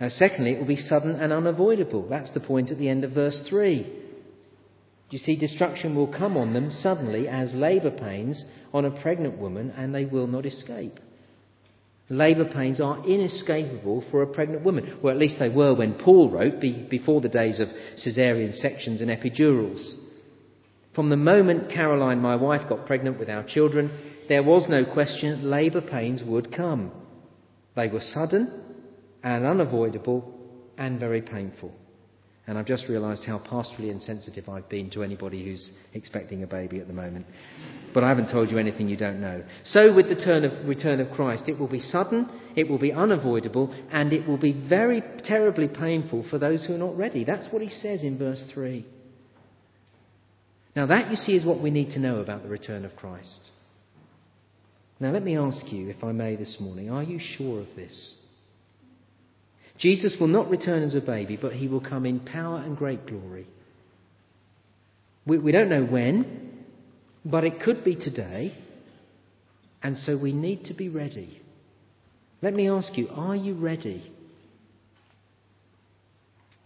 Now, 0.00 0.08
secondly, 0.08 0.52
it 0.52 0.58
will 0.58 0.66
be 0.66 0.76
sudden 0.76 1.16
and 1.16 1.32
unavoidable. 1.32 2.08
That's 2.08 2.32
the 2.32 2.40
point 2.40 2.70
at 2.70 2.78
the 2.78 2.88
end 2.88 3.04
of 3.04 3.12
verse 3.12 3.46
3. 3.48 4.04
You 5.10 5.18
see, 5.18 5.38
destruction 5.38 5.94
will 5.94 6.12
come 6.12 6.36
on 6.36 6.52
them 6.52 6.70
suddenly 6.70 7.28
as 7.28 7.52
labour 7.54 7.92
pains 7.92 8.44
on 8.72 8.84
a 8.84 9.00
pregnant 9.02 9.38
woman, 9.38 9.70
and 9.70 9.94
they 9.94 10.04
will 10.04 10.26
not 10.26 10.44
escape. 10.44 10.98
Labour 12.08 12.44
pains 12.52 12.80
are 12.80 13.04
inescapable 13.06 14.04
for 14.10 14.22
a 14.22 14.26
pregnant 14.26 14.64
woman. 14.64 14.98
Well, 15.02 15.14
at 15.14 15.20
least 15.20 15.38
they 15.38 15.48
were 15.48 15.74
when 15.74 15.94
Paul 15.94 16.30
wrote, 16.30 16.60
before 16.60 17.20
the 17.20 17.28
days 17.28 17.60
of 17.60 17.68
caesarean 18.02 18.52
sections 18.52 19.00
and 19.00 19.10
epidurals. 19.10 20.05
From 20.96 21.10
the 21.10 21.16
moment 21.16 21.70
Caroline, 21.70 22.20
my 22.20 22.36
wife, 22.36 22.66
got 22.70 22.86
pregnant 22.86 23.18
with 23.18 23.28
our 23.28 23.44
children, 23.44 23.90
there 24.30 24.42
was 24.42 24.66
no 24.66 24.82
question 24.86 25.42
that 25.42 25.46
labour 25.46 25.82
pains 25.82 26.22
would 26.26 26.50
come. 26.56 26.90
They 27.76 27.88
were 27.88 28.00
sudden 28.00 28.64
and 29.22 29.44
unavoidable 29.44 30.32
and 30.78 30.98
very 30.98 31.20
painful. 31.20 31.70
And 32.46 32.56
I've 32.56 32.66
just 32.66 32.88
realised 32.88 33.24
how 33.26 33.40
pastorally 33.40 33.90
insensitive 33.90 34.48
I've 34.48 34.70
been 34.70 34.88
to 34.90 35.02
anybody 35.02 35.44
who's 35.44 35.70
expecting 35.92 36.44
a 36.44 36.46
baby 36.46 36.80
at 36.80 36.86
the 36.86 36.94
moment. 36.94 37.26
But 37.92 38.02
I 38.02 38.08
haven't 38.08 38.30
told 38.30 38.50
you 38.50 38.56
anything 38.56 38.88
you 38.88 38.96
don't 38.96 39.20
know. 39.20 39.44
So, 39.64 39.94
with 39.94 40.08
the 40.08 40.14
of, 40.46 40.66
return 40.66 41.00
of 41.00 41.10
Christ, 41.10 41.48
it 41.48 41.58
will 41.58 41.68
be 41.68 41.80
sudden, 41.80 42.30
it 42.54 42.70
will 42.70 42.78
be 42.78 42.92
unavoidable, 42.92 43.74
and 43.90 44.12
it 44.12 44.26
will 44.26 44.38
be 44.38 44.52
very 44.52 45.02
terribly 45.24 45.68
painful 45.68 46.24
for 46.30 46.38
those 46.38 46.64
who 46.64 46.74
are 46.74 46.78
not 46.78 46.96
ready. 46.96 47.24
That's 47.24 47.48
what 47.50 47.62
he 47.62 47.68
says 47.68 48.02
in 48.02 48.16
verse 48.16 48.48
3. 48.54 48.86
Now, 50.76 50.84
that, 50.86 51.10
you 51.10 51.16
see, 51.16 51.32
is 51.32 51.46
what 51.46 51.62
we 51.62 51.70
need 51.70 51.90
to 51.92 51.98
know 51.98 52.18
about 52.18 52.42
the 52.42 52.50
return 52.50 52.84
of 52.84 52.94
Christ. 52.94 53.50
Now, 55.00 55.10
let 55.10 55.24
me 55.24 55.36
ask 55.36 55.72
you, 55.72 55.88
if 55.88 56.04
I 56.04 56.12
may, 56.12 56.36
this 56.36 56.58
morning 56.60 56.90
are 56.90 57.02
you 57.02 57.18
sure 57.18 57.60
of 57.60 57.68
this? 57.74 58.22
Jesus 59.78 60.16
will 60.20 60.26
not 60.26 60.50
return 60.50 60.82
as 60.82 60.94
a 60.94 61.00
baby, 61.00 61.38
but 61.40 61.52
he 61.52 61.66
will 61.66 61.80
come 61.80 62.04
in 62.04 62.20
power 62.20 62.58
and 62.58 62.76
great 62.76 63.06
glory. 63.06 63.46
We, 65.26 65.38
we 65.38 65.50
don't 65.50 65.70
know 65.70 65.84
when, 65.84 66.64
but 67.24 67.44
it 67.44 67.60
could 67.62 67.82
be 67.82 67.96
today, 67.96 68.56
and 69.82 69.96
so 69.96 70.18
we 70.22 70.32
need 70.32 70.64
to 70.66 70.74
be 70.74 70.90
ready. 70.90 71.40
Let 72.42 72.54
me 72.54 72.68
ask 72.68 72.96
you, 72.98 73.08
are 73.14 73.36
you 73.36 73.54
ready? 73.54 74.12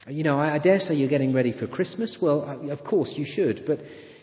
You 0.08 0.24
know, 0.24 0.38
I, 0.38 0.54
I 0.54 0.58
dare 0.58 0.80
say 0.80 0.94
you're 0.94 1.08
getting 1.08 1.32
ready 1.32 1.52
for 1.58 1.66
Christmas. 1.66 2.16
Well, 2.20 2.70
of 2.70 2.84
course 2.84 3.12
you 3.16 3.26
should, 3.26 3.64
but 3.66 3.80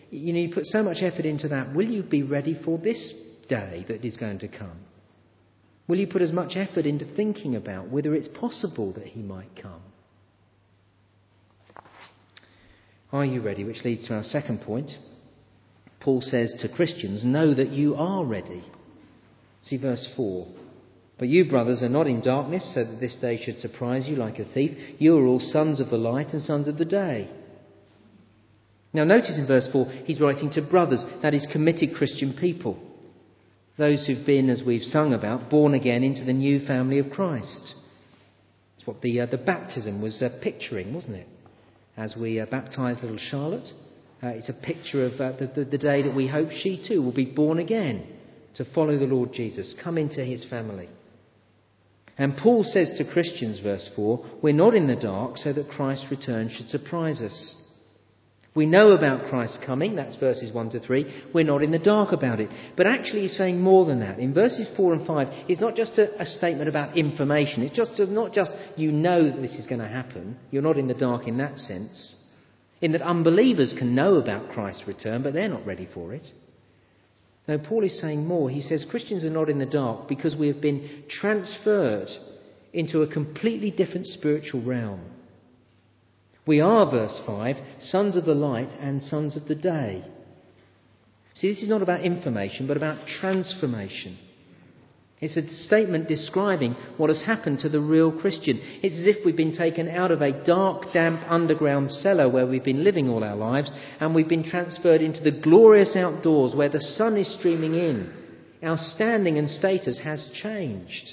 you 0.09 0.33
know, 0.33 0.39
you 0.39 0.53
put 0.53 0.65
so 0.65 0.83
much 0.83 0.97
effort 1.01 1.25
into 1.25 1.47
that. 1.49 1.75
Will 1.75 1.87
you 1.87 2.03
be 2.03 2.23
ready 2.23 2.59
for 2.63 2.77
this 2.77 3.13
day 3.49 3.85
that 3.87 4.03
is 4.05 4.17
going 4.17 4.39
to 4.39 4.47
come? 4.47 4.79
Will 5.87 5.97
you 5.97 6.07
put 6.07 6.21
as 6.21 6.31
much 6.31 6.53
effort 6.55 6.85
into 6.85 7.05
thinking 7.15 7.55
about 7.55 7.89
whether 7.89 8.13
it's 8.13 8.27
possible 8.27 8.93
that 8.93 9.07
he 9.07 9.21
might 9.21 9.49
come? 9.61 9.81
Are 13.11 13.25
you 13.25 13.41
ready? 13.41 13.63
Which 13.63 13.85
leads 13.85 14.07
to 14.07 14.15
our 14.15 14.23
second 14.23 14.61
point. 14.61 14.91
Paul 16.01 16.21
says 16.21 16.53
to 16.61 16.75
Christians, 16.75 17.23
Know 17.23 17.53
that 17.53 17.69
you 17.69 17.95
are 17.95 18.25
ready. 18.25 18.63
See 19.63 19.77
verse 19.77 20.11
4. 20.17 20.47
But 21.19 21.29
you, 21.29 21.49
brothers, 21.49 21.81
are 21.81 21.89
not 21.89 22.07
in 22.07 22.21
darkness, 22.21 22.73
so 22.75 22.83
that 22.83 22.99
this 22.99 23.15
day 23.19 23.41
should 23.41 23.59
surprise 23.59 24.07
you 24.07 24.15
like 24.15 24.37
a 24.37 24.45
thief. 24.45 24.77
You 24.99 25.17
are 25.17 25.25
all 25.25 25.39
sons 25.39 25.79
of 25.79 25.89
the 25.89 25.97
light 25.97 26.29
and 26.33 26.43
sons 26.43 26.67
of 26.67 26.77
the 26.77 26.85
day. 26.85 27.29
Now, 28.93 29.03
notice 29.03 29.37
in 29.37 29.47
verse 29.47 29.67
4, 29.71 29.85
he's 30.05 30.21
writing 30.21 30.51
to 30.51 30.61
brothers, 30.61 31.03
that 31.23 31.33
is, 31.33 31.47
committed 31.51 31.95
Christian 31.95 32.37
people. 32.39 32.77
Those 33.77 34.05
who've 34.05 34.25
been, 34.25 34.49
as 34.49 34.63
we've 34.65 34.81
sung 34.81 35.13
about, 35.13 35.49
born 35.49 35.73
again 35.73 36.03
into 36.03 36.23
the 36.23 36.33
new 36.33 36.65
family 36.65 36.99
of 36.99 37.09
Christ. 37.09 37.75
That's 38.75 38.87
what 38.87 39.01
the, 39.01 39.21
uh, 39.21 39.25
the 39.25 39.37
baptism 39.37 40.01
was 40.01 40.21
uh, 40.21 40.29
picturing, 40.41 40.93
wasn't 40.93 41.17
it? 41.17 41.27
As 41.95 42.15
we 42.19 42.39
uh, 42.39 42.45
baptized 42.45 43.01
little 43.01 43.17
Charlotte, 43.17 43.67
uh, 44.21 44.29
it's 44.29 44.49
a 44.49 44.65
picture 44.65 45.05
of 45.05 45.13
uh, 45.13 45.31
the, 45.37 45.47
the, 45.47 45.65
the 45.65 45.77
day 45.77 46.03
that 46.03 46.15
we 46.15 46.27
hope 46.27 46.49
she 46.51 46.83
too 46.87 47.01
will 47.01 47.13
be 47.13 47.25
born 47.25 47.59
again 47.59 48.07
to 48.55 48.65
follow 48.73 48.97
the 48.97 49.05
Lord 49.05 49.33
Jesus, 49.33 49.75
come 49.83 49.97
into 49.97 50.23
his 50.23 50.43
family. 50.49 50.89
And 52.17 52.35
Paul 52.35 52.63
says 52.63 52.93
to 52.97 53.05
Christians, 53.11 53.59
verse 53.59 53.89
4, 53.95 54.39
we're 54.41 54.53
not 54.53 54.73
in 54.73 54.87
the 54.87 54.95
dark 54.95 55.37
so 55.37 55.53
that 55.53 55.69
Christ's 55.69 56.09
return 56.09 56.49
should 56.49 56.69
surprise 56.69 57.21
us. 57.21 57.55
We 58.55 58.65
know 58.65 58.93
about 58.93 59.29
Christ's 59.29 59.59
coming, 59.63 59.95
that's 59.95 60.15
verses 60.15 60.51
1 60.51 60.71
to 60.71 60.79
3. 60.79 61.25
We're 61.31 61.43
not 61.43 61.61
in 61.61 61.69
the 61.69 61.77
dark 61.77 62.11
about 62.11 62.39
it. 62.39 62.49
But 62.75 62.87
actually, 62.87 63.21
he's 63.21 63.37
saying 63.37 63.61
more 63.61 63.85
than 63.85 63.99
that. 63.99 64.17
In 64.17 64.33
verses 64.33 64.67
4 64.75 64.93
and 64.93 65.05
5, 65.05 65.27
it's 65.47 65.61
not 65.61 65.75
just 65.75 65.99
a, 65.99 66.19
a 66.19 66.25
statement 66.25 66.67
about 66.67 66.97
information. 66.97 67.61
It's 67.61 67.75
just, 67.75 67.99
not 68.09 68.33
just 68.33 68.51
you 68.75 68.91
know 68.91 69.29
that 69.29 69.41
this 69.43 69.53
is 69.53 69.67
going 69.67 69.81
to 69.81 69.87
happen. 69.87 70.37
You're 70.49 70.63
not 70.63 70.79
in 70.79 70.87
the 70.87 70.95
dark 70.95 71.27
in 71.27 71.37
that 71.37 71.59
sense. 71.59 72.15
In 72.81 72.93
that 72.93 73.03
unbelievers 73.03 73.75
can 73.77 73.93
know 73.93 74.15
about 74.15 74.49
Christ's 74.49 74.87
return, 74.87 75.21
but 75.21 75.33
they're 75.33 75.49
not 75.49 75.63
ready 75.63 75.87
for 75.93 76.15
it. 76.15 76.25
No, 77.47 77.57
Paul 77.57 77.83
is 77.85 77.99
saying 78.01 78.25
more. 78.25 78.49
He 78.49 78.61
says 78.61 78.85
Christians 78.89 79.23
are 79.23 79.29
not 79.29 79.49
in 79.49 79.59
the 79.59 79.65
dark 79.65 80.09
because 80.09 80.35
we 80.35 80.47
have 80.47 80.61
been 80.61 81.03
transferred 81.09 82.09
into 82.73 83.01
a 83.01 83.11
completely 83.11 83.71
different 83.71 84.05
spiritual 84.05 84.63
realm. 84.63 85.01
We 86.45 86.59
are, 86.61 86.89
verse 86.89 87.21
5, 87.25 87.55
sons 87.79 88.15
of 88.15 88.25
the 88.25 88.33
light 88.33 88.71
and 88.79 89.01
sons 89.01 89.35
of 89.37 89.47
the 89.47 89.55
day. 89.55 90.03
See, 91.35 91.49
this 91.49 91.61
is 91.61 91.69
not 91.69 91.81
about 91.81 92.01
information, 92.03 92.67
but 92.67 92.77
about 92.77 93.07
transformation. 93.07 94.17
It's 95.19 95.35
a 95.35 95.47
statement 95.65 96.07
describing 96.07 96.73
what 96.97 97.09
has 97.09 97.23
happened 97.23 97.59
to 97.61 97.69
the 97.69 97.79
real 97.79 98.11
Christian. 98.11 98.59
It's 98.83 98.95
as 98.95 99.07
if 99.07 99.25
we've 99.25 99.35
been 99.35 99.55
taken 99.55 99.89
out 99.89 100.11
of 100.11 100.21
a 100.21 100.43
dark, 100.45 100.93
damp 100.93 101.21
underground 101.27 101.89
cellar 101.89 102.29
where 102.29 102.45
we've 102.45 102.63
been 102.63 102.83
living 102.83 103.09
all 103.09 103.23
our 103.23 103.35
lives 103.35 103.71
and 103.99 104.13
we've 104.13 104.27
been 104.27 104.47
transferred 104.47 105.01
into 105.01 105.23
the 105.23 105.31
glorious 105.31 105.95
outdoors 105.95 106.55
where 106.55 106.69
the 106.69 106.79
sun 106.79 107.17
is 107.17 107.35
streaming 107.39 107.73
in. 107.73 108.13
Our 108.61 108.77
standing 108.77 109.39
and 109.39 109.49
status 109.49 109.99
has 110.03 110.29
changed. 110.41 111.09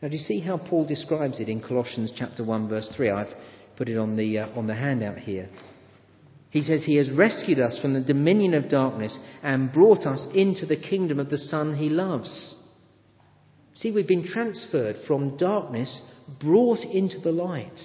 Now, 0.00 0.08
do 0.08 0.14
you 0.14 0.20
see 0.20 0.40
how 0.40 0.58
Paul 0.58 0.84
describes 0.84 1.38
it 1.38 1.48
in 1.48 1.60
Colossians 1.60 2.12
chapter 2.16 2.44
1, 2.44 2.68
verse 2.68 2.92
3? 2.96 3.10
I've 3.10 3.34
put 3.76 3.88
it 3.88 3.96
on 3.96 4.16
the, 4.16 4.38
uh, 4.38 4.48
on 4.58 4.66
the 4.66 4.74
handout 4.74 5.18
here. 5.18 5.48
He 6.52 6.60
says 6.60 6.84
he 6.84 6.96
has 6.96 7.10
rescued 7.10 7.58
us 7.58 7.78
from 7.80 7.94
the 7.94 8.00
dominion 8.00 8.52
of 8.52 8.68
darkness 8.68 9.18
and 9.42 9.72
brought 9.72 10.04
us 10.04 10.26
into 10.34 10.66
the 10.66 10.76
kingdom 10.76 11.18
of 11.18 11.30
the 11.30 11.38
Son 11.38 11.76
he 11.76 11.88
loves. 11.88 12.54
See, 13.74 13.90
we've 13.90 14.06
been 14.06 14.28
transferred 14.28 14.96
from 15.06 15.38
darkness, 15.38 16.02
brought 16.42 16.80
into 16.80 17.18
the 17.20 17.32
light. 17.32 17.80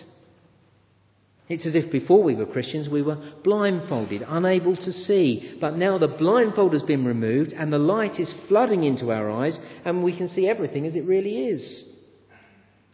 It's 1.48 1.66
as 1.66 1.76
if 1.76 1.90
before 1.94 2.22
we 2.22 2.36
were 2.36 2.46
Christians, 2.46 2.90
we 2.90 3.02
were 3.02 3.36
blindfolded, 3.42 4.22
unable 4.28 4.76
to 4.76 4.92
see. 4.92 5.58
But 5.62 5.78
now 5.78 5.98
the 5.98 6.10
blindfold 6.10 6.74
has 6.74 6.84
been 6.84 7.06
removed 7.06 7.54
and 7.54 7.72
the 7.72 7.80
light 7.80 8.20
is 8.20 8.36
flooding 8.50 8.84
into 8.84 9.14
our 9.14 9.32
eyes 9.32 9.58
and 9.86 10.04
we 10.04 10.18
can 10.18 10.28
see 10.28 10.46
everything 10.46 10.86
as 10.86 10.98
it 10.98 11.06
really 11.06 11.46
is. 11.46 11.97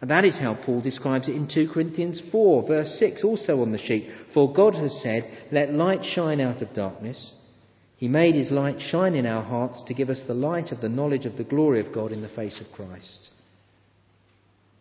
And 0.04 0.12
that 0.12 0.26
is 0.26 0.38
how 0.38 0.58
Paul 0.66 0.82
describes 0.82 1.30
it 1.30 1.36
in 1.36 1.48
2 1.48 1.70
Corinthians 1.74 2.22
4, 2.30 2.68
verse 2.68 2.98
6, 3.00 3.24
also 3.24 3.62
on 3.62 3.72
the 3.72 3.78
sheet. 3.78 4.10
For 4.34 4.52
God 4.52 4.76
has 4.76 5.02
said, 5.02 5.24
Let 5.50 5.74
light 5.74 6.04
shine 6.04 6.42
out 6.42 6.62
of 6.62 6.74
darkness. 6.74 7.34
He 7.96 8.10
made 8.10 8.36
his 8.36 8.52
light 8.52 8.82
shine 8.82 9.16
in 9.16 9.26
our 9.26 9.44
hearts 9.44 9.82
to 9.88 9.94
give 9.94 10.10
us 10.10 10.22
the 10.28 10.34
light 10.34 10.74
of 10.74 10.82
the 10.82 10.90
knowledge 10.90 11.26
of 11.26 11.38
the 11.38 11.46
glory 11.46 11.80
of 11.80 11.94
God 11.94 12.12
in 12.12 12.22
the 12.22 12.28
face 12.28 12.60
of 12.60 12.76
Christ. 12.76 13.30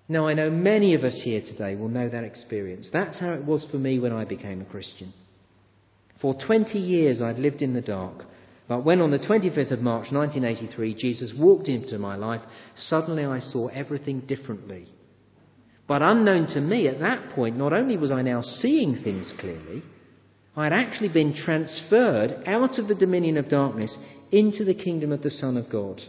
Now, 0.09 0.27
I 0.27 0.35
know 0.35 0.51
many 0.51 0.93
of 0.97 1.05
us 1.05 1.23
here 1.25 1.41
today 1.41 1.77
will 1.77 1.89
know 1.89 2.09
that 2.09 2.25
experience. 2.25 2.91
That's 2.93 3.21
how 3.21 3.35
it 3.35 3.47
was 3.47 3.65
for 3.71 3.79
me 3.79 4.01
when 4.01 4.13
I 4.13 4.25
became 4.25 4.61
a 4.61 4.65
Christian. 4.65 5.15
For 6.21 6.35
20 6.35 6.77
years 6.81 7.23
I'd 7.23 7.39
lived 7.39 7.63
in 7.63 7.75
the 7.75 7.81
dark, 7.81 8.25
but 8.67 8.85
when 8.85 9.01
on 9.01 9.13
the 9.13 9.21
25th 9.21 9.71
of 9.71 9.83
March 9.83 10.11
1983 10.11 10.97
Jesus 10.97 11.33
walked 11.39 11.69
into 11.69 11.97
my 11.97 12.17
life, 12.17 12.43
suddenly 12.75 13.25
I 13.25 13.39
saw 13.39 13.69
everything 13.69 14.23
differently. 14.23 14.89
But 15.87 16.03
unknown 16.03 16.47
to 16.49 16.61
me 16.61 16.89
at 16.89 17.01
that 17.01 17.31
point, 17.35 17.57
not 17.57 17.73
only 17.73 17.97
was 17.97 18.13
I 18.13 18.23
now 18.23 18.41
seeing 18.41 19.03
things 19.03 19.33
clearly, 19.39 19.83
I 20.57 20.65
had 20.65 20.73
actually 20.73 21.09
been 21.09 21.35
transferred 21.35 22.43
out 22.47 22.79
of 22.79 22.89
the 22.89 22.95
dominion 22.95 23.37
of 23.37 23.49
darkness 23.49 23.97
into 24.31 24.65
the 24.65 24.75
kingdom 24.75 25.13
of 25.13 25.23
the 25.23 25.31
Son 25.31 25.57
of 25.57 25.71
God. 25.71 26.01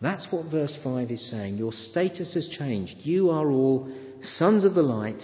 That's 0.00 0.26
what 0.30 0.50
verse 0.50 0.76
5 0.82 1.10
is 1.10 1.30
saying. 1.30 1.56
Your 1.56 1.72
status 1.72 2.34
has 2.34 2.48
changed. 2.48 2.96
You 3.02 3.30
are 3.30 3.50
all 3.50 3.90
sons 4.22 4.64
of 4.64 4.74
the 4.74 4.82
light 4.82 5.22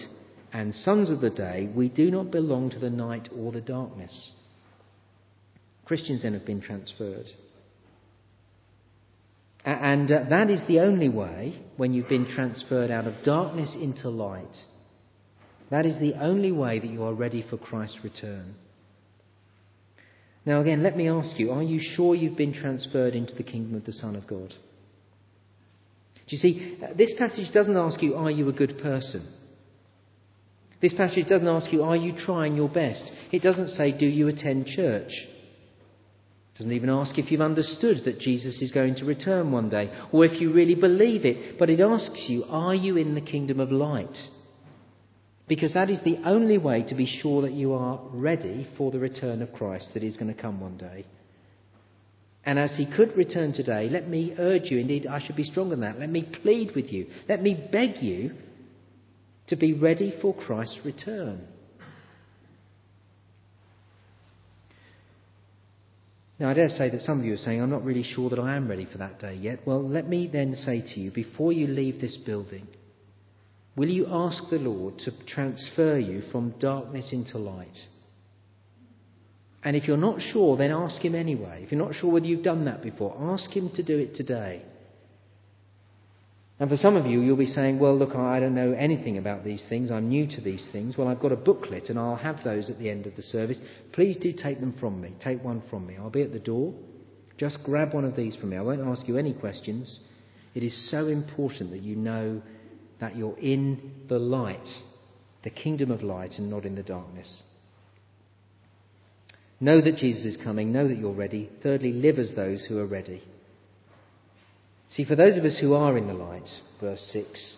and 0.52 0.74
sons 0.74 1.10
of 1.10 1.20
the 1.20 1.30
day. 1.30 1.68
We 1.74 1.88
do 1.88 2.10
not 2.10 2.30
belong 2.30 2.70
to 2.70 2.78
the 2.78 2.90
night 2.90 3.28
or 3.36 3.52
the 3.52 3.60
darkness. 3.60 4.32
Christians 5.84 6.22
then 6.22 6.34
have 6.34 6.46
been 6.46 6.60
transferred. 6.60 7.26
And 9.64 10.10
uh, 10.10 10.24
that 10.30 10.50
is 10.50 10.62
the 10.66 10.80
only 10.80 11.08
way, 11.08 11.60
when 11.76 11.92
you've 11.92 12.08
been 12.08 12.28
transferred 12.28 12.90
out 12.90 13.06
of 13.06 13.22
darkness 13.24 13.76
into 13.80 14.08
light, 14.08 14.56
that 15.70 15.84
is 15.84 15.98
the 16.00 16.14
only 16.14 16.52
way 16.52 16.78
that 16.78 16.88
you 16.88 17.02
are 17.02 17.14
ready 17.14 17.44
for 17.48 17.58
Christ's 17.58 17.98
return. 18.02 18.54
Now, 20.46 20.60
again, 20.60 20.82
let 20.82 20.96
me 20.96 21.08
ask 21.08 21.38
you 21.38 21.50
are 21.50 21.62
you 21.62 21.78
sure 21.80 22.14
you've 22.14 22.38
been 22.38 22.54
transferred 22.54 23.14
into 23.14 23.34
the 23.34 23.42
kingdom 23.42 23.74
of 23.74 23.84
the 23.84 23.92
Son 23.92 24.16
of 24.16 24.26
God? 24.26 24.54
Do 26.14 26.36
you 26.36 26.38
see, 26.38 26.78
uh, 26.82 26.94
this 26.96 27.14
passage 27.18 27.52
doesn't 27.52 27.76
ask 27.76 28.02
you, 28.02 28.14
are 28.14 28.30
you 28.30 28.48
a 28.48 28.52
good 28.52 28.78
person? 28.78 29.26
This 30.80 30.94
passage 30.94 31.26
doesn't 31.26 31.48
ask 31.48 31.72
you, 31.72 31.82
are 31.82 31.96
you 31.96 32.14
trying 32.16 32.54
your 32.54 32.68
best? 32.68 33.10
It 33.32 33.42
doesn't 33.42 33.68
say, 33.68 33.98
do 33.98 34.06
you 34.06 34.28
attend 34.28 34.66
church? 34.66 35.10
Doesn't 36.58 36.72
even 36.72 36.90
ask 36.90 37.16
if 37.16 37.30
you've 37.30 37.40
understood 37.40 37.98
that 38.04 38.18
Jesus 38.18 38.60
is 38.60 38.72
going 38.72 38.96
to 38.96 39.04
return 39.04 39.52
one 39.52 39.68
day 39.68 39.92
or 40.12 40.24
if 40.24 40.40
you 40.40 40.52
really 40.52 40.74
believe 40.74 41.24
it, 41.24 41.56
but 41.56 41.70
it 41.70 41.78
asks 41.78 42.26
you, 42.28 42.44
are 42.48 42.74
you 42.74 42.96
in 42.96 43.14
the 43.14 43.20
kingdom 43.20 43.60
of 43.60 43.70
light? 43.70 44.16
Because 45.46 45.72
that 45.74 45.88
is 45.88 46.02
the 46.02 46.18
only 46.24 46.58
way 46.58 46.82
to 46.82 46.96
be 46.96 47.06
sure 47.06 47.42
that 47.42 47.52
you 47.52 47.72
are 47.74 48.00
ready 48.10 48.66
for 48.76 48.90
the 48.90 48.98
return 48.98 49.40
of 49.40 49.52
Christ 49.52 49.90
that 49.94 50.02
is 50.02 50.16
going 50.16 50.34
to 50.34 50.40
come 50.40 50.60
one 50.60 50.76
day. 50.76 51.06
And 52.44 52.58
as 52.58 52.74
he 52.76 52.90
could 52.90 53.16
return 53.16 53.52
today, 53.52 53.88
let 53.88 54.08
me 54.08 54.34
urge 54.36 54.64
you, 54.64 54.78
indeed, 54.78 55.06
I 55.06 55.24
should 55.24 55.36
be 55.36 55.44
stronger 55.44 55.76
than 55.76 55.82
that. 55.82 56.00
Let 56.00 56.10
me 56.10 56.28
plead 56.42 56.74
with 56.74 56.86
you. 56.86 57.06
Let 57.28 57.40
me 57.40 57.68
beg 57.70 58.02
you 58.02 58.32
to 59.46 59.56
be 59.56 59.74
ready 59.74 60.12
for 60.20 60.34
Christ's 60.34 60.80
return. 60.84 61.46
Now, 66.38 66.50
I 66.50 66.54
dare 66.54 66.68
say 66.68 66.88
that 66.90 67.02
some 67.02 67.18
of 67.18 67.24
you 67.24 67.34
are 67.34 67.38
saying, 67.38 67.60
I'm 67.60 67.70
not 67.70 67.84
really 67.84 68.04
sure 68.04 68.30
that 68.30 68.38
I 68.38 68.56
am 68.56 68.68
ready 68.68 68.86
for 68.90 68.98
that 68.98 69.18
day 69.18 69.34
yet. 69.34 69.60
Well, 69.66 69.86
let 69.86 70.08
me 70.08 70.28
then 70.32 70.54
say 70.54 70.82
to 70.82 71.00
you, 71.00 71.10
before 71.10 71.52
you 71.52 71.66
leave 71.66 72.00
this 72.00 72.16
building, 72.16 72.68
will 73.76 73.88
you 73.88 74.06
ask 74.08 74.44
the 74.48 74.58
Lord 74.58 74.98
to 75.00 75.26
transfer 75.26 75.98
you 75.98 76.22
from 76.30 76.54
darkness 76.60 77.10
into 77.12 77.38
light? 77.38 77.76
And 79.64 79.74
if 79.74 79.88
you're 79.88 79.96
not 79.96 80.20
sure, 80.20 80.56
then 80.56 80.70
ask 80.70 81.00
Him 81.04 81.16
anyway. 81.16 81.62
If 81.64 81.72
you're 81.72 81.84
not 81.84 81.94
sure 81.94 82.12
whether 82.12 82.26
you've 82.26 82.44
done 82.44 82.66
that 82.66 82.82
before, 82.82 83.16
ask 83.32 83.50
Him 83.50 83.70
to 83.74 83.82
do 83.82 83.98
it 83.98 84.14
today. 84.14 84.62
And 86.60 86.68
for 86.68 86.76
some 86.76 86.96
of 86.96 87.06
you, 87.06 87.20
you'll 87.20 87.36
be 87.36 87.46
saying, 87.46 87.78
well, 87.78 87.96
look, 87.96 88.16
I 88.16 88.40
don't 88.40 88.54
know 88.54 88.72
anything 88.72 89.16
about 89.16 89.44
these 89.44 89.64
things. 89.68 89.92
I'm 89.92 90.08
new 90.08 90.26
to 90.26 90.40
these 90.40 90.66
things. 90.72 90.96
Well, 90.96 91.06
I've 91.06 91.20
got 91.20 91.30
a 91.30 91.36
booklet 91.36 91.88
and 91.88 91.98
I'll 91.98 92.16
have 92.16 92.42
those 92.42 92.68
at 92.68 92.80
the 92.80 92.90
end 92.90 93.06
of 93.06 93.14
the 93.14 93.22
service. 93.22 93.60
Please 93.92 94.16
do 94.16 94.32
take 94.32 94.58
them 94.58 94.74
from 94.80 95.00
me. 95.00 95.14
Take 95.22 95.44
one 95.44 95.62
from 95.70 95.86
me. 95.86 95.96
I'll 95.96 96.10
be 96.10 96.22
at 96.22 96.32
the 96.32 96.40
door. 96.40 96.74
Just 97.36 97.60
grab 97.64 97.94
one 97.94 98.04
of 98.04 98.16
these 98.16 98.34
from 98.34 98.50
me. 98.50 98.56
I 98.56 98.62
won't 98.62 98.80
ask 98.80 99.06
you 99.06 99.16
any 99.16 99.34
questions. 99.34 100.00
It 100.56 100.64
is 100.64 100.90
so 100.90 101.06
important 101.06 101.70
that 101.70 101.82
you 101.82 101.94
know 101.94 102.42
that 103.00 103.14
you're 103.14 103.38
in 103.38 103.92
the 104.08 104.18
light, 104.18 104.66
the 105.44 105.50
kingdom 105.50 105.92
of 105.92 106.02
light, 106.02 106.32
and 106.38 106.50
not 106.50 106.64
in 106.64 106.74
the 106.74 106.82
darkness. 106.82 107.44
Know 109.60 109.80
that 109.80 109.96
Jesus 109.96 110.24
is 110.24 110.38
coming. 110.42 110.72
Know 110.72 110.88
that 110.88 110.98
you're 110.98 111.12
ready. 111.12 111.50
Thirdly, 111.62 111.92
live 111.92 112.18
as 112.18 112.32
those 112.34 112.64
who 112.68 112.78
are 112.78 112.86
ready. 112.86 113.22
See, 114.88 115.04
for 115.04 115.16
those 115.16 115.36
of 115.36 115.44
us 115.44 115.58
who 115.60 115.74
are 115.74 115.98
in 115.98 116.06
the 116.06 116.14
light, 116.14 116.48
verse 116.80 117.10
6, 117.12 117.56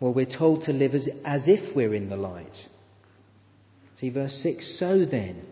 well, 0.00 0.14
we're 0.14 0.26
told 0.26 0.62
to 0.62 0.72
live 0.72 0.94
as, 0.94 1.08
as 1.24 1.42
if 1.46 1.74
we're 1.74 1.94
in 1.94 2.08
the 2.08 2.16
light. 2.16 2.56
See, 3.98 4.10
verse 4.10 4.38
6 4.42 4.78
So 4.78 5.04
then, 5.04 5.44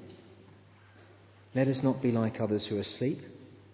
let 1.55 1.69
us 1.69 1.81
not 1.83 2.03
be 2.03 2.11
like 2.11 2.41
others 2.41 2.67
who 2.69 2.77
are 2.77 2.83
asleep. 2.83 3.19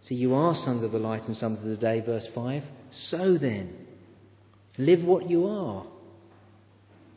See, 0.03 0.15
you 0.17 0.35
are 0.35 0.55
sons 0.55 0.83
of 0.83 0.93
the 0.93 0.99
light 0.99 1.23
and 1.23 1.37
sons 1.37 1.59
of 1.59 1.65
the 1.65 1.77
day, 1.77 2.01
verse 2.01 2.29
5. 2.35 2.63
So 2.91 3.39
then, 3.39 3.75
live 4.79 5.05
what 5.05 5.29
you 5.29 5.47
are. 5.47 5.87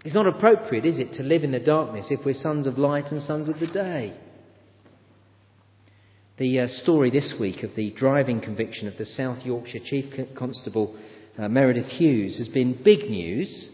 It's 0.03 0.13
not 0.13 0.27
appropriate, 0.27 0.85
is 0.85 0.99
it, 0.99 1.13
to 1.15 1.23
live 1.23 1.43
in 1.43 1.51
the 1.51 1.59
darkness 1.59 2.07
if 2.11 2.23
we're 2.23 2.35
sons 2.35 2.67
of 2.67 2.77
light 2.77 3.05
and 3.11 3.21
sons 3.21 3.49
of 3.49 3.59
the 3.59 3.67
day? 3.67 4.15
The 6.37 6.59
uh, 6.59 6.67
story 6.67 7.11
this 7.11 7.33
week 7.39 7.63
of 7.63 7.69
the 7.77 7.91
driving 7.91 8.41
conviction 8.41 8.89
of 8.89 8.97
the 8.97 9.05
South 9.05 9.45
Yorkshire 9.45 9.79
Chief 9.85 10.13
Constable 10.37 10.99
uh, 11.37 11.43
Meredydd 11.43 11.85
Hughes 11.85 12.37
has 12.39 12.49
been 12.49 12.77
big 12.83 13.09
news. 13.09 13.69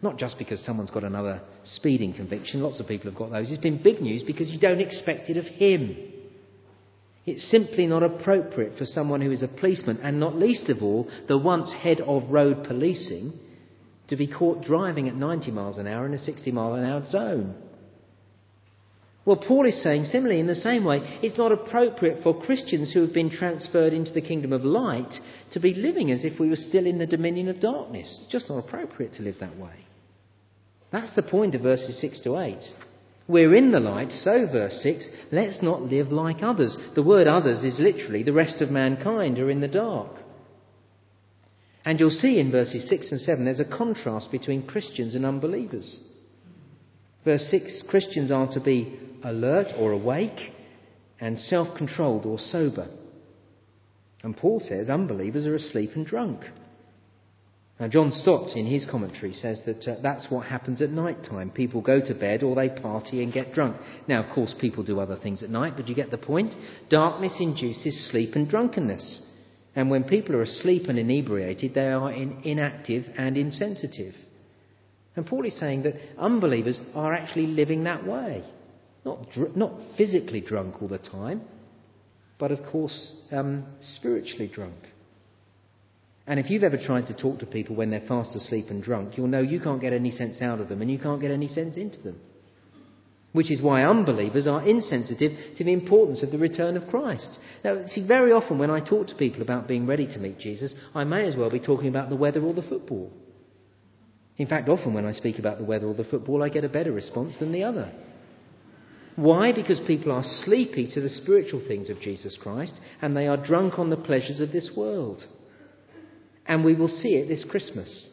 Not 0.00 0.16
just 0.16 0.38
because 0.38 0.64
someone's 0.64 0.90
got 0.90 1.04
another 1.04 1.42
speeding 1.64 2.14
conviction, 2.14 2.62
lots 2.62 2.80
of 2.80 2.88
people 2.88 3.10
have 3.10 3.18
got 3.18 3.30
those. 3.30 3.50
It's 3.50 3.60
been 3.60 3.82
big 3.82 4.00
news 4.00 4.22
because 4.22 4.48
you 4.48 4.58
don't 4.58 4.80
expect 4.80 5.28
it 5.28 5.36
of 5.36 5.44
him. 5.44 5.94
It's 7.26 7.50
simply 7.50 7.86
not 7.86 8.02
appropriate 8.02 8.78
for 8.78 8.86
someone 8.86 9.20
who 9.20 9.30
is 9.30 9.42
a 9.42 9.48
policeman, 9.48 9.98
and 10.02 10.18
not 10.18 10.36
least 10.36 10.70
of 10.70 10.82
all, 10.82 11.10
the 11.28 11.36
once 11.36 11.74
head 11.74 12.00
of 12.00 12.30
road 12.30 12.64
policing, 12.66 13.38
to 14.08 14.16
be 14.16 14.32
caught 14.32 14.64
driving 14.64 15.08
at 15.08 15.14
90 15.14 15.50
miles 15.50 15.76
an 15.76 15.88
hour 15.88 16.06
in 16.06 16.14
a 16.14 16.18
60 16.18 16.50
mile 16.52 16.72
an 16.72 16.86
hour 16.86 17.04
zone. 17.06 17.54
Well, 19.26 19.36
Paul 19.36 19.66
is 19.66 19.82
saying 19.82 20.04
similarly, 20.04 20.40
in 20.40 20.46
the 20.46 20.54
same 20.54 20.84
way, 20.84 20.98
it's 21.22 21.38
not 21.38 21.50
appropriate 21.50 22.22
for 22.22 22.42
Christians 22.42 22.92
who 22.92 23.00
have 23.00 23.14
been 23.14 23.30
transferred 23.30 23.94
into 23.94 24.12
the 24.12 24.20
kingdom 24.20 24.52
of 24.52 24.64
light 24.64 25.14
to 25.52 25.60
be 25.60 25.72
living 25.72 26.10
as 26.10 26.24
if 26.24 26.38
we 26.38 26.50
were 26.50 26.56
still 26.56 26.86
in 26.86 26.98
the 26.98 27.06
dominion 27.06 27.48
of 27.48 27.60
darkness. 27.60 28.20
It's 28.22 28.32
just 28.32 28.50
not 28.50 28.58
appropriate 28.58 29.14
to 29.14 29.22
live 29.22 29.36
that 29.40 29.56
way. 29.56 29.86
That's 30.92 31.14
the 31.16 31.22
point 31.22 31.54
of 31.54 31.62
verses 31.62 31.98
6 32.00 32.20
to 32.22 32.38
8. 32.38 32.56
We're 33.26 33.54
in 33.54 33.72
the 33.72 33.80
light, 33.80 34.12
so, 34.12 34.46
verse 34.52 34.78
6, 34.82 35.08
let's 35.32 35.62
not 35.62 35.80
live 35.80 36.08
like 36.08 36.42
others. 36.42 36.76
The 36.94 37.02
word 37.02 37.26
others 37.26 37.64
is 37.64 37.80
literally 37.80 38.22
the 38.22 38.34
rest 38.34 38.60
of 38.60 38.70
mankind 38.70 39.38
are 39.38 39.50
in 39.50 39.62
the 39.62 39.68
dark. 39.68 40.10
And 41.86 41.98
you'll 41.98 42.10
see 42.10 42.38
in 42.38 42.50
verses 42.50 42.88
6 42.88 43.10
and 43.12 43.20
7 43.20 43.44
there's 43.44 43.60
a 43.60 43.76
contrast 43.76 44.30
between 44.30 44.66
Christians 44.66 45.14
and 45.14 45.24
unbelievers. 45.24 46.00
Verse 47.24 47.46
6 47.50 47.84
Christians 47.88 48.30
are 48.30 48.48
to 48.52 48.60
be 48.60 48.98
alert 49.24 49.68
or 49.78 49.92
awake 49.92 50.52
and 51.20 51.38
self 51.38 51.76
controlled 51.76 52.26
or 52.26 52.38
sober. 52.38 52.88
And 54.22 54.36
Paul 54.36 54.60
says 54.60 54.88
unbelievers 54.88 55.46
are 55.46 55.54
asleep 55.54 55.90
and 55.94 56.06
drunk. 56.06 56.40
Now, 57.80 57.88
John 57.88 58.12
Stott, 58.12 58.56
in 58.56 58.66
his 58.66 58.86
commentary, 58.88 59.32
says 59.32 59.60
that 59.66 59.88
uh, 59.88 59.96
that's 60.00 60.28
what 60.30 60.46
happens 60.46 60.80
at 60.80 60.90
night 60.90 61.24
time. 61.24 61.50
People 61.50 61.80
go 61.80 62.00
to 62.00 62.14
bed 62.14 62.44
or 62.44 62.54
they 62.54 62.68
party 62.68 63.22
and 63.22 63.32
get 63.32 63.52
drunk. 63.52 63.76
Now, 64.06 64.22
of 64.22 64.32
course, 64.32 64.54
people 64.60 64.84
do 64.84 65.00
other 65.00 65.16
things 65.16 65.42
at 65.42 65.50
night, 65.50 65.74
but 65.76 65.88
you 65.88 65.94
get 65.94 66.12
the 66.12 66.18
point. 66.18 66.54
Darkness 66.88 67.36
induces 67.40 68.10
sleep 68.10 68.36
and 68.36 68.48
drunkenness. 68.48 69.28
And 69.74 69.90
when 69.90 70.04
people 70.04 70.36
are 70.36 70.42
asleep 70.42 70.84
and 70.88 71.00
inebriated, 71.00 71.74
they 71.74 71.88
are 71.88 72.12
in, 72.12 72.42
inactive 72.44 73.06
and 73.18 73.36
insensitive. 73.36 74.14
And 75.16 75.26
Paul 75.26 75.44
is 75.44 75.58
saying 75.58 75.82
that 75.82 75.94
unbelievers 76.16 76.80
are 76.94 77.12
actually 77.12 77.48
living 77.48 77.84
that 77.84 78.06
way. 78.06 78.44
Not, 79.04 79.30
dr- 79.30 79.56
not 79.56 79.72
physically 79.96 80.40
drunk 80.40 80.80
all 80.80 80.88
the 80.88 80.98
time, 80.98 81.42
but 82.38 82.50
of 82.50 82.60
course, 82.70 83.16
um, 83.30 83.64
spiritually 83.80 84.50
drunk. 84.52 84.76
And 86.26 86.40
if 86.40 86.48
you've 86.48 86.62
ever 86.62 86.78
tried 86.78 87.06
to 87.06 87.14
talk 87.14 87.40
to 87.40 87.46
people 87.46 87.76
when 87.76 87.90
they're 87.90 88.06
fast 88.08 88.34
asleep 88.34 88.66
and 88.70 88.82
drunk, 88.82 89.16
you'll 89.16 89.26
know 89.26 89.42
you 89.42 89.60
can't 89.60 89.80
get 89.80 89.92
any 89.92 90.10
sense 90.10 90.40
out 90.40 90.60
of 90.60 90.68
them 90.68 90.80
and 90.80 90.90
you 90.90 90.98
can't 90.98 91.20
get 91.20 91.30
any 91.30 91.48
sense 91.48 91.76
into 91.76 92.00
them. 92.00 92.18
Which 93.32 93.50
is 93.50 93.60
why 93.60 93.84
unbelievers 93.84 94.46
are 94.46 94.66
insensitive 94.66 95.32
to 95.56 95.64
the 95.64 95.72
importance 95.72 96.22
of 96.22 96.30
the 96.30 96.38
return 96.38 96.76
of 96.76 96.88
Christ. 96.88 97.36
Now, 97.64 97.84
see, 97.86 98.06
very 98.06 98.32
often 98.32 98.58
when 98.58 98.70
I 98.70 98.80
talk 98.80 99.08
to 99.08 99.14
people 99.16 99.42
about 99.42 99.68
being 99.68 99.86
ready 99.86 100.06
to 100.06 100.18
meet 100.18 100.38
Jesus, 100.38 100.72
I 100.94 101.04
may 101.04 101.26
as 101.26 101.36
well 101.36 101.50
be 101.50 101.60
talking 101.60 101.88
about 101.88 102.08
the 102.08 102.16
weather 102.16 102.40
or 102.40 102.54
the 102.54 102.62
football. 102.62 103.12
In 104.36 104.46
fact, 104.46 104.68
often 104.68 104.94
when 104.94 105.04
I 105.04 105.12
speak 105.12 105.38
about 105.38 105.58
the 105.58 105.64
weather 105.64 105.86
or 105.86 105.94
the 105.94 106.04
football, 106.04 106.42
I 106.42 106.48
get 106.48 106.64
a 106.64 106.68
better 106.68 106.92
response 106.92 107.38
than 107.38 107.52
the 107.52 107.64
other. 107.64 107.92
Why? 109.16 109.52
Because 109.52 109.80
people 109.86 110.10
are 110.10 110.22
sleepy 110.24 110.88
to 110.92 111.00
the 111.00 111.08
spiritual 111.08 111.62
things 111.66 111.88
of 111.88 112.00
Jesus 112.00 112.36
Christ 112.40 112.74
and 113.00 113.16
they 113.16 113.28
are 113.28 113.36
drunk 113.36 113.78
on 113.78 113.90
the 113.90 113.96
pleasures 113.96 114.40
of 114.40 114.50
this 114.50 114.72
world. 114.76 115.22
And 116.46 116.64
we 116.64 116.74
will 116.74 116.88
see 116.88 117.14
it 117.14 117.28
this 117.28 117.44
Christmas. 117.48 118.10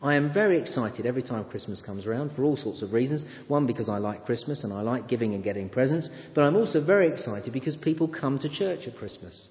I 0.00 0.14
am 0.14 0.32
very 0.32 0.60
excited 0.60 1.06
every 1.06 1.24
time 1.24 1.44
Christmas 1.46 1.82
comes 1.82 2.06
around 2.06 2.36
for 2.36 2.44
all 2.44 2.56
sorts 2.56 2.82
of 2.82 2.92
reasons. 2.92 3.24
One, 3.48 3.66
because 3.66 3.88
I 3.88 3.98
like 3.98 4.26
Christmas 4.26 4.62
and 4.62 4.72
I 4.72 4.82
like 4.82 5.08
giving 5.08 5.34
and 5.34 5.42
getting 5.42 5.68
presents, 5.68 6.08
but 6.34 6.42
I'm 6.42 6.54
also 6.54 6.84
very 6.84 7.08
excited 7.08 7.52
because 7.52 7.74
people 7.76 8.06
come 8.06 8.38
to 8.38 8.48
church 8.48 8.86
at 8.86 8.96
Christmas. 8.96 9.48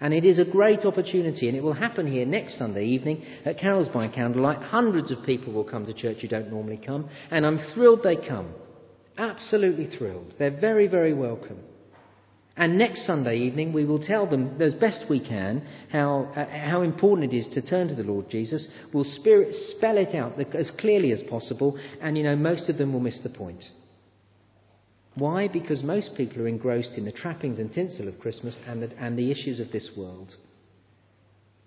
And 0.00 0.12
it 0.12 0.24
is 0.24 0.40
a 0.40 0.50
great 0.50 0.84
opportunity, 0.84 1.46
and 1.46 1.56
it 1.56 1.62
will 1.62 1.72
happen 1.72 2.10
here 2.10 2.26
next 2.26 2.58
Sunday 2.58 2.86
evening 2.86 3.22
at 3.44 3.60
Carols 3.60 3.88
by 3.88 4.08
Candlelight. 4.08 4.58
Hundreds 4.58 5.12
of 5.12 5.24
people 5.24 5.52
will 5.52 5.64
come 5.64 5.86
to 5.86 5.94
church 5.94 6.18
who 6.22 6.28
don't 6.28 6.50
normally 6.50 6.80
come, 6.84 7.08
and 7.30 7.46
I'm 7.46 7.58
thrilled 7.72 8.02
they 8.02 8.16
come. 8.16 8.52
Absolutely 9.16 9.96
thrilled. 9.96 10.34
They're 10.38 10.60
very, 10.60 10.88
very 10.88 11.14
welcome. 11.14 11.58
And 12.56 12.78
next 12.78 13.06
Sunday 13.06 13.38
evening, 13.38 13.72
we 13.72 13.84
will 13.84 13.98
tell 13.98 14.28
them 14.28 14.60
as 14.60 14.74
best 14.74 15.06
we 15.10 15.18
can 15.18 15.66
how, 15.90 16.32
uh, 16.36 16.46
how 16.46 16.82
important 16.82 17.32
it 17.32 17.36
is 17.36 17.48
to 17.54 17.62
turn 17.62 17.88
to 17.88 17.96
the 17.96 18.04
Lord 18.04 18.30
Jesus. 18.30 18.68
We'll 18.92 19.04
spirit, 19.04 19.54
spell 19.76 19.98
it 19.98 20.14
out 20.14 20.38
as 20.54 20.70
clearly 20.78 21.10
as 21.10 21.22
possible, 21.28 21.78
and 22.00 22.16
you 22.16 22.22
know, 22.22 22.36
most 22.36 22.68
of 22.68 22.78
them 22.78 22.92
will 22.92 23.00
miss 23.00 23.20
the 23.22 23.30
point. 23.30 23.64
Why? 25.16 25.48
Because 25.52 25.82
most 25.82 26.16
people 26.16 26.42
are 26.42 26.48
engrossed 26.48 26.96
in 26.96 27.04
the 27.04 27.12
trappings 27.12 27.58
and 27.58 27.72
tinsel 27.72 28.08
of 28.08 28.20
Christmas 28.20 28.56
and 28.66 28.82
the, 28.82 28.90
and 28.98 29.18
the 29.18 29.30
issues 29.30 29.58
of 29.58 29.72
this 29.72 29.90
world. 29.96 30.34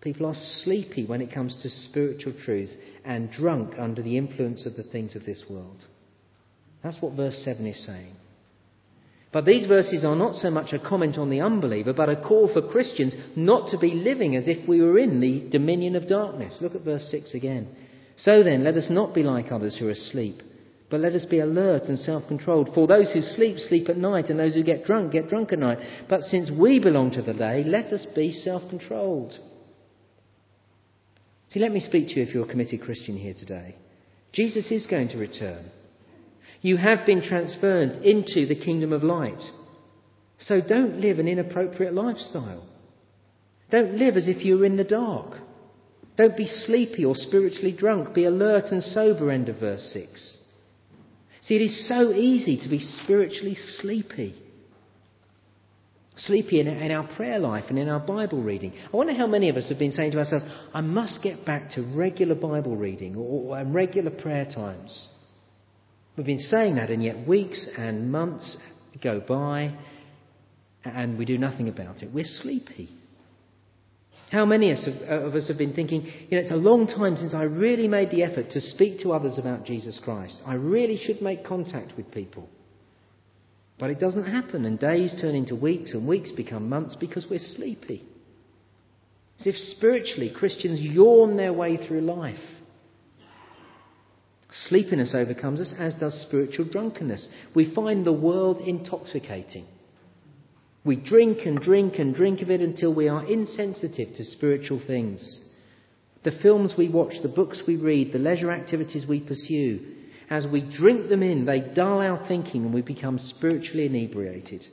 People 0.01 0.25
are 0.25 0.33
sleepy 0.33 1.05
when 1.05 1.21
it 1.21 1.33
comes 1.33 1.62
to 1.63 1.69
spiritual 1.69 2.33
truths 2.45 2.75
and 3.03 3.31
drunk 3.31 3.73
under 3.77 4.01
the 4.01 4.17
influence 4.17 4.65
of 4.65 4.75
the 4.75 4.83
things 4.83 5.15
of 5.15 5.25
this 5.25 5.43
world. 5.49 5.86
That's 6.83 7.01
what 7.01 7.15
verse 7.15 7.41
7 7.43 7.65
is 7.65 7.85
saying. 7.85 8.13
But 9.31 9.45
these 9.45 9.67
verses 9.67 10.05
are 10.05 10.15
not 10.15 10.35
so 10.35 10.49
much 10.49 10.73
a 10.73 10.79
comment 10.79 11.17
on 11.17 11.29
the 11.29 11.41
unbeliever, 11.41 11.93
but 11.93 12.09
a 12.09 12.21
call 12.21 12.51
for 12.51 12.69
Christians 12.69 13.13
not 13.35 13.69
to 13.69 13.77
be 13.77 13.91
living 13.91 14.35
as 14.35 14.47
if 14.47 14.67
we 14.67 14.81
were 14.81 14.97
in 14.97 15.19
the 15.19 15.49
dominion 15.49 15.95
of 15.95 16.07
darkness. 16.07 16.59
Look 16.61 16.75
at 16.75 16.85
verse 16.85 17.07
6 17.11 17.33
again. 17.33 17.67
So 18.15 18.41
then, 18.41 18.63
let 18.63 18.75
us 18.75 18.87
not 18.89 19.13
be 19.13 19.23
like 19.23 19.51
others 19.51 19.77
who 19.77 19.87
are 19.87 19.91
asleep, 19.91 20.41
but 20.89 21.01
let 21.01 21.13
us 21.13 21.25
be 21.25 21.39
alert 21.39 21.83
and 21.83 21.99
self 21.99 22.23
controlled. 22.27 22.69
For 22.73 22.87
those 22.87 23.11
who 23.11 23.21
sleep, 23.21 23.57
sleep 23.59 23.89
at 23.89 23.97
night, 23.97 24.29
and 24.29 24.39
those 24.39 24.55
who 24.55 24.63
get 24.63 24.85
drunk, 24.85 25.11
get 25.11 25.27
drunk 25.27 25.51
at 25.53 25.59
night. 25.59 25.77
But 26.09 26.23
since 26.23 26.49
we 26.49 26.79
belong 26.79 27.11
to 27.11 27.21
the 27.21 27.33
day, 27.33 27.63
let 27.63 27.87
us 27.87 28.07
be 28.15 28.31
self 28.31 28.67
controlled. 28.69 29.33
See, 31.49 31.59
let 31.59 31.71
me 31.71 31.79
speak 31.79 32.07
to 32.07 32.15
you 32.15 32.23
if 32.23 32.33
you're 32.33 32.45
a 32.45 32.49
committed 32.49 32.81
Christian 32.81 33.17
here 33.17 33.35
today. 33.37 33.75
Jesus 34.33 34.71
is 34.71 34.87
going 34.87 35.09
to 35.09 35.17
return. 35.17 35.69
You 36.61 36.77
have 36.77 37.05
been 37.05 37.21
transferred 37.21 37.97
into 38.03 38.45
the 38.45 38.55
kingdom 38.55 38.93
of 38.93 39.03
light. 39.03 39.41
So 40.39 40.61
don't 40.61 40.99
live 41.01 41.19
an 41.19 41.27
inappropriate 41.27 41.93
lifestyle. 41.93 42.67
Don't 43.69 43.93
live 43.95 44.15
as 44.15 44.27
if 44.27 44.45
you 44.45 44.59
were 44.59 44.65
in 44.65 44.77
the 44.77 44.83
dark. 44.83 45.37
Don't 46.17 46.37
be 46.37 46.45
sleepy 46.45 47.05
or 47.05 47.15
spiritually 47.15 47.75
drunk. 47.77 48.13
Be 48.13 48.25
alert 48.25 48.65
and 48.71 48.81
sober, 48.81 49.31
end 49.31 49.49
of 49.49 49.59
verse 49.59 49.83
6. 49.93 50.37
See, 51.41 51.55
it 51.55 51.61
is 51.61 51.87
so 51.87 52.11
easy 52.11 52.57
to 52.61 52.69
be 52.69 52.79
spiritually 52.79 53.55
sleepy. 53.55 54.35
Sleepy 56.17 56.59
in, 56.59 56.67
in 56.67 56.91
our 56.91 57.07
prayer 57.15 57.37
life 57.37 57.65
and 57.69 57.77
in 57.77 57.87
our 57.87 57.99
Bible 57.99 58.41
reading. 58.41 58.73
I 58.91 58.97
wonder 58.97 59.13
how 59.13 59.27
many 59.27 59.49
of 59.49 59.55
us 59.55 59.69
have 59.69 59.77
been 59.77 59.91
saying 59.91 60.13
to 60.13 60.17
ourselves, 60.17 60.45
I 60.73 60.81
must 60.81 61.21
get 61.21 61.45
back 61.45 61.69
to 61.71 61.83
regular 61.95 62.33
Bible 62.33 62.75
reading 62.75 63.15
or, 63.15 63.57
or 63.59 63.65
regular 63.65 64.09
prayer 64.09 64.45
times. 64.45 65.09
We've 66.17 66.25
been 66.25 66.39
saying 66.39 66.75
that, 66.75 66.89
and 66.89 67.03
yet 67.03 67.27
weeks 67.27 67.69
and 67.77 68.12
months 68.12 68.58
go 69.03 69.21
by 69.25 69.77
and 70.84 71.17
we 71.17 71.25
do 71.25 71.38
nothing 71.38 71.69
about 71.69 72.01
it. 72.01 72.10
We're 72.13 72.25
sleepy. 72.25 72.89
How 74.32 74.45
many 74.45 74.71
of 74.71 75.36
us 75.36 75.47
have 75.47 75.58
been 75.58 75.73
thinking, 75.73 76.01
you 76.01 76.38
know, 76.38 76.39
it's 76.39 76.51
a 76.51 76.56
long 76.56 76.88
time 76.88 77.15
since 77.15 77.34
I 77.34 77.43
really 77.43 77.88
made 77.88 78.10
the 78.12 78.23
effort 78.23 78.49
to 78.51 78.62
speak 78.62 78.99
to 79.01 79.12
others 79.13 79.38
about 79.38 79.65
Jesus 79.65 79.99
Christ. 80.03 80.41
I 80.45 80.56
really 80.56 80.99
should 81.01 81.21
make 81.21 81.45
contact 81.45 81.93
with 81.95 82.12
people. 82.12 82.49
But 83.80 83.89
it 83.89 83.99
doesn't 83.99 84.25
happen, 84.25 84.65
and 84.65 84.77
days 84.80 85.15
turn 85.21 85.36
into 85.36 85.56
weeks, 85.56 85.93
and 85.93 86.08
weeks 86.08 86.32
become 86.32 86.67
months 86.67 86.95
because 86.95 87.27
we're 87.30 87.39
sleepy. 87.39 88.03
As 89.39 89.47
if 89.47 89.56
spiritually 89.56 90.34
Christians 90.36 90.80
yawn 90.82 91.38
their 91.38 91.53
way 91.53 91.77
through 91.77 92.01
life. 92.01 92.36
Sleepiness 94.51 95.13
overcomes 95.13 95.60
us, 95.60 95.73
as 95.77 95.95
does 95.95 96.21
spiritual 96.21 96.65
drunkenness. 96.65 97.27
We 97.53 97.73
find 97.73 98.05
the 98.05 98.13
world 98.13 98.62
intoxicating. 98.65 99.65
We 100.86 100.95
drink 100.95 101.39
and 101.45 101.60
drink 101.60 101.99
and 101.99 102.15
drink 102.15 102.41
of 102.41 102.49
it 102.49 102.62
until 102.62 102.95
we 102.95 103.10
are 103.10 103.25
insensitive 103.25 104.15
to 104.15 104.23
spiritual 104.23 104.81
things. 104.86 105.43
The 106.23 106.31
films 106.41 106.75
we 106.77 106.88
watch, 106.89 107.15
the 107.21 107.29
books 107.29 107.63
we 107.67 107.75
read, 107.75 108.13
the 108.13 108.19
leisure 108.19 108.51
activities 108.51 109.05
we 109.07 109.19
pursue, 109.19 109.95
as 110.29 110.45
we 110.47 110.62
drink 110.62 111.10
them 111.10 111.23
in, 111.23 111.45
they 111.45 111.60
dull 111.60 112.01
our 112.01 112.25
thinking 112.27 112.65
and 112.65 112.73
we 112.73 112.81
become 112.81 113.17
spiritually 113.17 113.86
inebriated. 113.86 114.65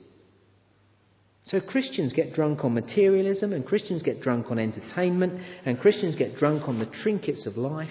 So 1.44 1.60
Christians 1.60 2.12
get 2.12 2.32
drunk 2.32 2.64
on 2.64 2.74
materialism, 2.74 3.52
and 3.52 3.66
Christians 3.66 4.02
get 4.02 4.22
drunk 4.22 4.50
on 4.50 4.58
entertainment, 4.58 5.40
and 5.66 5.78
Christians 5.78 6.16
get 6.16 6.36
drunk 6.36 6.68
on 6.68 6.78
the 6.78 6.86
trinkets 6.86 7.46
of 7.46 7.56
life. 7.56 7.90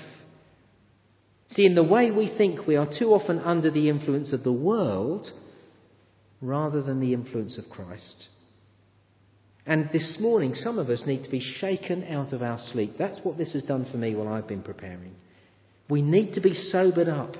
See, 1.47 1.65
in 1.65 1.75
the 1.75 1.83
way 1.83 2.09
we 2.11 2.33
think, 2.37 2.65
we 2.65 2.75
are 2.75 2.87
too 2.87 3.13
often 3.13 3.39
under 3.39 3.69
the 3.69 3.89
influence 3.89 4.33
of 4.33 4.43
the 4.43 4.51
world 4.51 5.31
rather 6.41 6.81
than 6.81 6.99
the 6.99 7.13
influence 7.13 7.57
of 7.57 7.69
Christ. 7.69 8.27
And 9.65 9.89
this 9.93 10.17
morning, 10.19 10.55
some 10.55 10.77
of 10.77 10.89
us 10.89 11.03
need 11.05 11.23
to 11.23 11.29
be 11.29 11.39
shaken 11.39 12.03
out 12.05 12.33
of 12.33 12.41
our 12.41 12.57
sleep. 12.57 12.91
That's 12.97 13.19
what 13.23 13.37
this 13.37 13.53
has 13.53 13.63
done 13.63 13.87
for 13.89 13.97
me 13.97 14.13
while 14.13 14.27
I've 14.27 14.47
been 14.47 14.63
preparing. 14.63 15.15
We 15.89 16.01
need 16.01 16.33
to 16.33 16.41
be 16.41 16.53
sobered 16.53 17.07
up. 17.07 17.35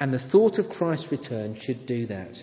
And 0.00 0.12
the 0.12 0.28
thought 0.30 0.58
of 0.58 0.70
Christ's 0.70 1.12
return 1.12 1.58
should 1.60 1.86
do 1.86 2.06
that. 2.06 2.34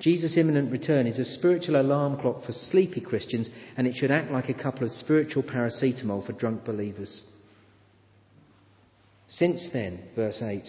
Jesus' 0.00 0.36
imminent 0.36 0.72
return 0.72 1.06
is 1.06 1.18
a 1.18 1.24
spiritual 1.24 1.80
alarm 1.80 2.20
clock 2.20 2.44
for 2.44 2.52
sleepy 2.52 3.00
Christians, 3.00 3.50
and 3.76 3.86
it 3.86 3.96
should 3.96 4.10
act 4.10 4.30
like 4.30 4.48
a 4.48 4.54
couple 4.54 4.84
of 4.84 4.92
spiritual 4.92 5.42
paracetamol 5.42 6.24
for 6.24 6.32
drunk 6.32 6.64
believers. 6.64 7.24
Since 9.28 9.68
then, 9.72 10.08
verse 10.14 10.40
8, 10.42 10.62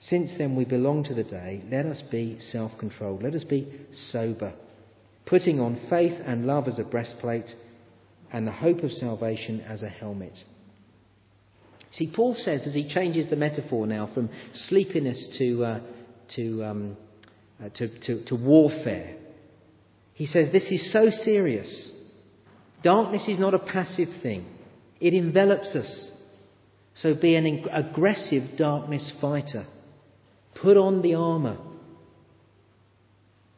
since 0.00 0.34
then 0.38 0.54
we 0.56 0.64
belong 0.64 1.04
to 1.04 1.14
the 1.14 1.24
day, 1.24 1.62
let 1.70 1.86
us 1.86 2.02
be 2.10 2.38
self 2.38 2.72
controlled, 2.78 3.22
let 3.22 3.34
us 3.34 3.44
be 3.44 3.72
sober, 3.92 4.52
putting 5.24 5.58
on 5.58 5.86
faith 5.90 6.20
and 6.24 6.46
love 6.46 6.68
as 6.68 6.78
a 6.78 6.84
breastplate, 6.84 7.50
and 8.32 8.46
the 8.46 8.52
hope 8.52 8.80
of 8.80 8.92
salvation 8.92 9.60
as 9.62 9.82
a 9.82 9.88
helmet. 9.88 10.38
See, 11.92 12.12
Paul 12.14 12.34
says 12.34 12.66
as 12.66 12.74
he 12.74 12.88
changes 12.88 13.30
the 13.30 13.36
metaphor 13.36 13.86
now 13.86 14.10
from 14.12 14.28
sleepiness 14.52 15.36
to, 15.38 15.64
uh, 15.64 15.80
to 16.36 16.64
um, 16.64 16.96
uh, 17.58 17.70
to, 17.70 18.00
to, 18.00 18.24
to 18.26 18.36
warfare. 18.36 19.16
He 20.12 20.26
says 20.26 20.52
this 20.52 20.70
is 20.70 20.92
so 20.92 21.08
serious. 21.10 21.92
Darkness 22.82 23.26
is 23.28 23.38
not 23.38 23.54
a 23.54 23.58
passive 23.58 24.08
thing, 24.22 24.46
it 25.00 25.14
envelops 25.14 25.74
us. 25.74 26.12
So 26.96 27.14
be 27.14 27.34
an 27.36 27.66
aggressive 27.72 28.56
darkness 28.56 29.12
fighter. 29.20 29.66
Put 30.60 30.76
on 30.76 31.02
the 31.02 31.14
armour. 31.14 31.58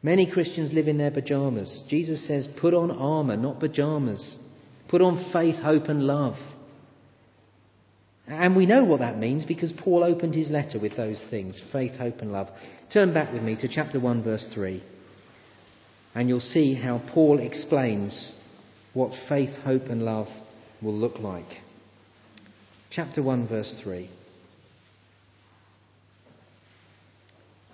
Many 0.01 0.29
Christians 0.31 0.73
live 0.73 0.87
in 0.87 0.97
their 0.97 1.11
pajamas. 1.11 1.83
Jesus 1.89 2.25
says, 2.27 2.47
put 2.61 2.73
on 2.73 2.91
armour, 2.91 3.37
not 3.37 3.59
pajamas. 3.59 4.37
Put 4.89 5.01
on 5.01 5.31
faith, 5.33 5.55
hope, 5.55 5.85
and 5.85 6.03
love. 6.03 6.35
And 8.27 8.55
we 8.55 8.65
know 8.65 8.83
what 8.83 8.99
that 8.99 9.17
means 9.17 9.43
because 9.43 9.73
Paul 9.83 10.03
opened 10.03 10.35
his 10.35 10.49
letter 10.49 10.79
with 10.79 10.95
those 10.95 11.23
things 11.29 11.59
faith, 11.71 11.93
hope, 11.97 12.19
and 12.19 12.31
love. 12.31 12.47
Turn 12.93 13.13
back 13.13 13.33
with 13.33 13.41
me 13.41 13.55
to 13.55 13.67
chapter 13.67 13.99
1, 13.99 14.23
verse 14.23 14.47
3, 14.53 14.83
and 16.13 16.29
you'll 16.29 16.39
see 16.39 16.75
how 16.75 17.01
Paul 17.11 17.39
explains 17.39 18.35
what 18.93 19.11
faith, 19.27 19.49
hope, 19.63 19.85
and 19.85 20.03
love 20.03 20.27
will 20.81 20.93
look 20.93 21.19
like. 21.19 21.49
Chapter 22.91 23.21
1, 23.21 23.47
verse 23.47 23.75
3. 23.83 24.07
Do 24.07 24.09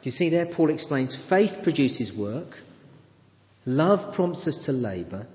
you 0.03 0.11
see 0.11 0.29
there? 0.29 0.47
Paul 0.55 0.69
explains 0.69 1.17
faith 1.29 1.63
produces 1.63 2.11
work, 2.17 2.49
love 3.65 4.13
prompts 4.13 4.45
us 4.45 4.61
to 4.65 4.71
labour, 4.71 5.25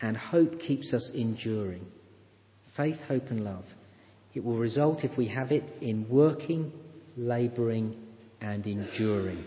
and 0.00 0.16
hope 0.16 0.60
keeps 0.60 0.94
us 0.94 1.10
enduring. 1.12 1.84
Faith, 2.76 2.98
hope, 3.08 3.24
and 3.30 3.44
love. 3.44 3.64
It 4.34 4.44
will 4.44 4.56
result, 4.56 5.02
if 5.02 5.18
we 5.18 5.28
have 5.28 5.50
it, 5.50 5.64
in 5.82 6.08
working, 6.08 6.72
labouring, 7.16 7.96
and 8.40 8.64
enduring. 8.64 9.44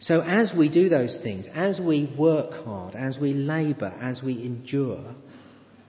So, 0.00 0.20
as 0.20 0.52
we 0.56 0.68
do 0.68 0.90
those 0.90 1.18
things, 1.22 1.46
as 1.54 1.80
we 1.80 2.14
work 2.18 2.64
hard, 2.64 2.94
as 2.94 3.16
we 3.18 3.32
labour, 3.32 3.94
as 4.00 4.20
we 4.22 4.44
endure, 4.44 5.14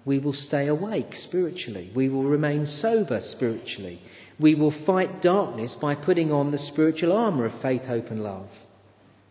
we 0.05 0.19
will 0.19 0.33
stay 0.33 0.67
awake 0.67 1.13
spiritually. 1.13 1.91
We 1.95 2.09
will 2.09 2.23
remain 2.23 2.65
sober 2.65 3.19
spiritually. 3.21 4.01
We 4.39 4.55
will 4.55 4.73
fight 4.85 5.21
darkness 5.21 5.75
by 5.79 5.95
putting 5.95 6.31
on 6.31 6.51
the 6.51 6.57
spiritual 6.57 7.11
armour 7.11 7.45
of 7.45 7.61
faith, 7.61 7.83
hope, 7.83 8.07
and 8.07 8.23
love. 8.23 8.49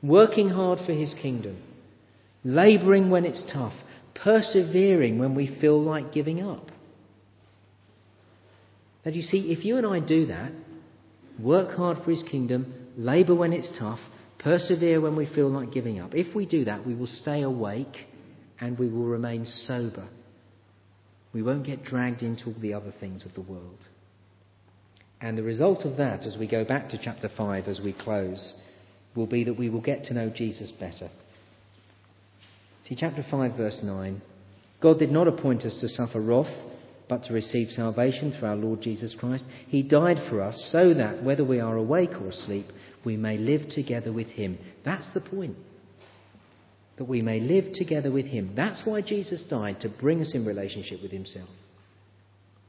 Working 0.02 0.50
hard 0.50 0.78
for 0.87 0.92
His 0.92 1.14
kingdom. 1.20 1.61
Labouring 2.44 3.11
when 3.11 3.24
it's 3.24 3.42
tough. 3.52 3.74
Persevering 4.14 5.18
when 5.18 5.35
we 5.35 5.59
feel 5.61 5.83
like 5.83 6.12
giving 6.12 6.42
up. 6.42 6.70
That 9.04 9.14
you 9.14 9.22
see, 9.22 9.52
if 9.52 9.64
you 9.64 9.76
and 9.78 9.87
I 9.87 9.98
do 10.00 10.26
that, 10.26 10.52
work 11.38 11.76
hard 11.76 11.98
for 12.04 12.11
His 12.11 12.22
kingdom, 12.22 12.74
labour 12.96 13.35
when 13.35 13.52
it's 13.52 13.76
tough, 13.78 13.98
persevere 14.38 15.00
when 15.00 15.16
we 15.16 15.26
feel 15.35 15.48
like 15.48 15.72
giving 15.72 16.00
up, 16.00 16.14
if 16.14 16.35
we 16.35 16.46
do 16.46 16.64
that, 16.64 16.87
we 16.87 16.94
will 16.94 17.06
stay 17.06 17.42
awake 17.42 17.96
and 18.61 18.78
we 18.78 18.88
will 18.88 19.06
remain 19.06 19.46
sober. 19.46 20.09
We 21.33 21.43
won't 21.43 21.66
get 21.66 21.85
dragged 21.85 22.23
into 22.23 22.47
all 22.47 22.61
the 22.61 22.75
other 22.75 22.93
things 22.99 23.25
of 23.25 23.35
the 23.35 23.51
world. 23.51 23.87
And 25.21 25.37
the 25.37 25.43
result 25.43 25.85
of 25.85 25.97
that, 25.99 26.25
as 26.25 26.37
we 26.38 26.47
go 26.47 26.64
back 26.64 26.88
to 26.90 27.01
chapter 27.03 27.29
5 27.37 27.69
as 27.69 27.81
we 27.81 27.93
close, 27.93 28.55
will 29.14 29.27
be 29.27 29.45
that 29.45 29.59
we 29.59 29.69
will 29.69 29.81
get 29.81 30.05
to 30.05 30.14
know 30.14 30.31
Jesus 30.35 30.73
better. 30.73 31.11
See, 32.88 32.97
chapter 32.99 33.25
5, 33.31 33.57
verse 33.57 33.81
9 33.83 34.23
God 34.81 34.99
did 34.99 35.11
not 35.11 35.29
appoint 35.29 35.62
us 35.64 35.79
to 35.81 35.88
suffer 35.88 36.21
wrath 36.21 36.66
but 37.11 37.25
to 37.25 37.35
receive 37.35 37.69
salvation 37.71 38.33
through 38.33 38.49
our 38.49 38.57
Lord 38.57 38.81
Jesus 38.81 39.16
Christ. 39.19 39.45
He 39.66 39.83
died 39.83 40.19
for 40.31 40.40
us 40.40 40.71
so 40.73 40.95
that, 40.95 41.23
whether 41.25 41.45
we 41.45 41.59
are 41.59 41.77
awake 41.77 42.12
or 42.12 42.29
asleep, 42.29 42.66
we 43.05 43.16
may 43.16 43.37
live 43.37 43.69
together 43.69 44.12
with 44.12 44.29
Him. 44.29 44.57
That's 44.85 45.12
the 45.12 45.21
point. 45.21 45.57
That 47.01 47.09
we 47.09 47.23
may 47.23 47.41
live 47.41 47.73
together 47.73 48.13
with 48.13 48.27
Him. 48.27 48.53
That's 48.55 48.83
why 48.85 49.01
Jesus 49.01 49.43
died, 49.49 49.81
to 49.81 49.89
bring 49.89 50.21
us 50.21 50.35
in 50.35 50.45
relationship 50.45 51.01
with 51.01 51.11
Himself. 51.11 51.49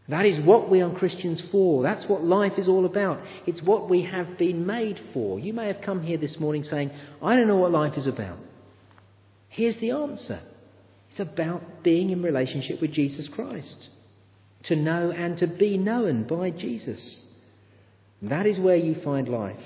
That 0.08 0.26
is 0.26 0.40
what 0.46 0.72
we 0.72 0.80
are 0.80 0.96
Christians 0.96 1.46
for. 1.52 1.84
That's 1.84 2.08
what 2.08 2.24
life 2.24 2.54
is 2.58 2.70
all 2.70 2.86
about. 2.86 3.20
It's 3.46 3.62
what 3.62 3.90
we 3.90 4.06
have 4.06 4.38
been 4.38 4.66
made 4.66 5.02
for. 5.14 5.38
You 5.38 5.52
may 5.52 5.68
have 5.68 5.84
come 5.84 6.02
here 6.02 6.18
this 6.18 6.40
morning 6.40 6.64
saying, 6.64 6.92
I 7.22 7.36
don't 7.36 7.50
know 7.50 7.58
what 7.58 7.74
life 7.74 7.98
is 7.98 8.08
about. 8.08 8.40
Here's 9.50 9.78
the 9.82 9.92
answer 9.92 10.40
it's 11.10 11.20
about 11.20 11.84
being 11.84 12.12
in 12.12 12.24
relationship 12.24 12.80
with 12.80 12.94
Jesus 12.94 13.30
Christ 13.36 13.90
to 14.64 14.78
know 14.78 15.12
and 15.12 15.38
to 15.40 15.48
be 15.60 15.78
known 15.78 16.26
by 16.26 16.52
Jesus. 16.52 17.26
That 18.22 18.46
is 18.46 18.62
where 18.62 18.78
you 18.78 18.96
find 19.04 19.28
life. 19.28 19.60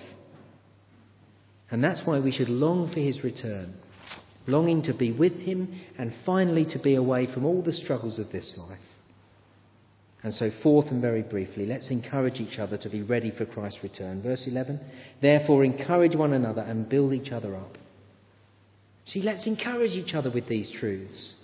And 1.69 1.84
that's 1.84 2.01
why 2.04 2.19
we 2.19 2.32
should 2.32 2.49
long 2.49 2.91
for 2.91 2.99
his 2.99 3.23
return, 3.23 3.75
longing 4.47 4.84
to 4.84 4.93
be 4.93 5.12
with 5.12 5.34
him 5.34 5.81
and 5.97 6.13
finally 6.25 6.65
to 6.65 6.79
be 6.79 6.95
away 6.95 7.27
from 7.34 7.45
all 7.45 7.62
the 7.62 7.73
struggles 7.73 8.19
of 8.19 8.31
this 8.31 8.53
life. 8.58 8.79
And 10.23 10.34
so, 10.34 10.49
fourth 10.63 10.88
and 10.88 11.01
very 11.01 11.21
briefly, 11.21 11.67
let's 11.67 11.91
encourage 11.91 12.39
each 12.39 12.58
other 12.58 12.77
to 12.77 12.89
be 12.89 13.03
ready 13.03 13.31
for 13.31 13.45
Christ's 13.45 13.84
return. 13.84 14.23
Verse 14.23 14.43
11 14.47 14.79
Therefore, 15.21 15.63
encourage 15.63 16.15
one 16.15 16.34
another 16.34 16.62
and 16.62 16.89
build 16.89 17.13
each 17.13 17.31
other 17.31 17.55
up. 17.55 17.77
See, 19.05 19.21
let's 19.21 19.45
encourage 19.45 19.91
each 19.91 20.15
other 20.15 20.31
with 20.31 20.47
these 20.47 20.71
truths. 20.79 21.36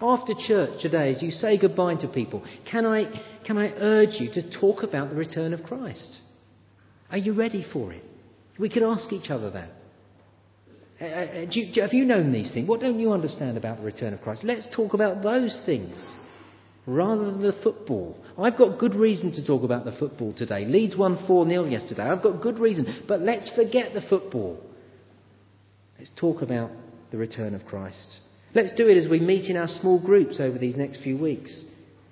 After 0.00 0.32
church 0.46 0.80
today, 0.80 1.14
as 1.14 1.22
you 1.22 1.30
say 1.30 1.58
goodbye 1.58 1.96
to 1.96 2.08
people, 2.08 2.42
can 2.70 2.86
I, 2.86 3.04
can 3.46 3.58
I 3.58 3.68
urge 3.68 4.18
you 4.18 4.32
to 4.32 4.58
talk 4.58 4.82
about 4.82 5.10
the 5.10 5.16
return 5.16 5.52
of 5.52 5.62
Christ? 5.62 6.18
Are 7.10 7.18
you 7.18 7.34
ready 7.34 7.64
for 7.70 7.92
it? 7.92 8.02
We 8.58 8.70
could 8.70 8.82
ask 8.82 9.12
each 9.12 9.30
other 9.30 9.50
that. 9.50 9.70
Uh, 11.00 11.04
uh 11.04 11.46
you, 11.50 11.82
have 11.82 11.92
you 11.92 12.04
known 12.04 12.32
these 12.32 12.52
things? 12.52 12.68
What 12.68 12.80
don't 12.80 12.98
you 12.98 13.12
understand 13.12 13.56
about 13.56 13.78
the 13.78 13.84
return 13.84 14.14
of 14.14 14.20
Christ? 14.20 14.44
Let's 14.44 14.66
talk 14.74 14.94
about 14.94 15.22
those 15.22 15.60
things 15.66 16.14
rather 16.86 17.26
than 17.26 17.42
the 17.42 17.56
football. 17.62 18.16
I've 18.38 18.56
got 18.56 18.78
good 18.78 18.94
reason 18.94 19.32
to 19.32 19.46
talk 19.46 19.62
about 19.62 19.84
the 19.84 19.92
football 19.92 20.34
today. 20.34 20.64
Leeds 20.64 20.96
won 20.96 21.24
4 21.26 21.48
0 21.48 21.64
yesterday. 21.66 22.02
I've 22.02 22.22
got 22.22 22.42
good 22.42 22.58
reason. 22.58 23.04
But 23.06 23.20
let's 23.20 23.50
forget 23.54 23.94
the 23.94 24.02
football. 24.02 24.60
Let's 25.98 26.12
talk 26.18 26.42
about 26.42 26.70
the 27.10 27.18
return 27.18 27.54
of 27.54 27.64
Christ. 27.66 28.18
Let's 28.54 28.72
do 28.72 28.88
it 28.88 28.96
as 28.96 29.08
we 29.08 29.20
meet 29.20 29.48
in 29.48 29.56
our 29.56 29.68
small 29.68 30.04
groups 30.04 30.40
over 30.40 30.58
these 30.58 30.76
next 30.76 31.02
few 31.02 31.16
weeks. 31.16 31.64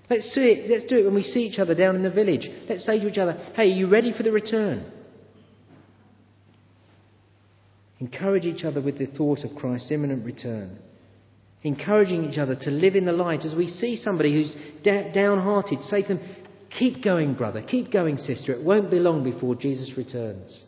Let's 0.09 0.33
do 0.35 0.41
it, 0.43 0.71
let's 0.71 0.85
do 0.85 0.99
it 0.99 1.05
when 1.05 1.15
we 1.15 1.23
see 1.23 1.41
each 1.41 1.59
other 1.59 1.75
down 1.75 1.97
in 1.97 2.03
the 2.03 2.11
village. 2.11 2.49
Let's 2.69 2.85
say 2.85 2.99
to 2.99 3.09
each 3.09 3.19
other, 3.19 3.35
hey, 3.55 3.63
are 3.63 3.77
you 3.77 3.89
ready 3.89 4.13
for 4.17 4.23
the 4.23 4.33
return? 4.33 4.91
Encourage 8.01 8.45
each 8.45 8.65
other 8.65 8.81
with 8.81 8.99
the 8.99 9.07
thought 9.07 9.45
of 9.45 9.57
Christ's 9.57 9.93
imminent 9.93 10.25
return. 10.25 10.79
Encouraging 11.63 12.25
each 12.25 12.39
other 12.39 12.57
to 12.57 12.71
live 12.71 12.97
in 12.97 13.05
the 13.05 13.13
light 13.13 13.45
as 13.45 13.55
we 13.55 13.67
see 13.67 13.97
somebody 13.97 14.33
who's 14.33 14.55
da- 14.83 15.13
downhearted, 15.13 15.83
say 15.83 16.03
to 16.03 16.15
them, 16.15 16.37
Keep 16.79 17.03
going, 17.03 17.35
brother. 17.35 17.63
Keep 17.63 17.93
going, 17.93 18.17
sister. 18.17 18.53
It 18.53 18.65
won't 18.65 18.91
be 18.91 18.99
long 18.99 19.25
before 19.25 19.55
Jesus 19.57 19.93
returns. 19.97 20.65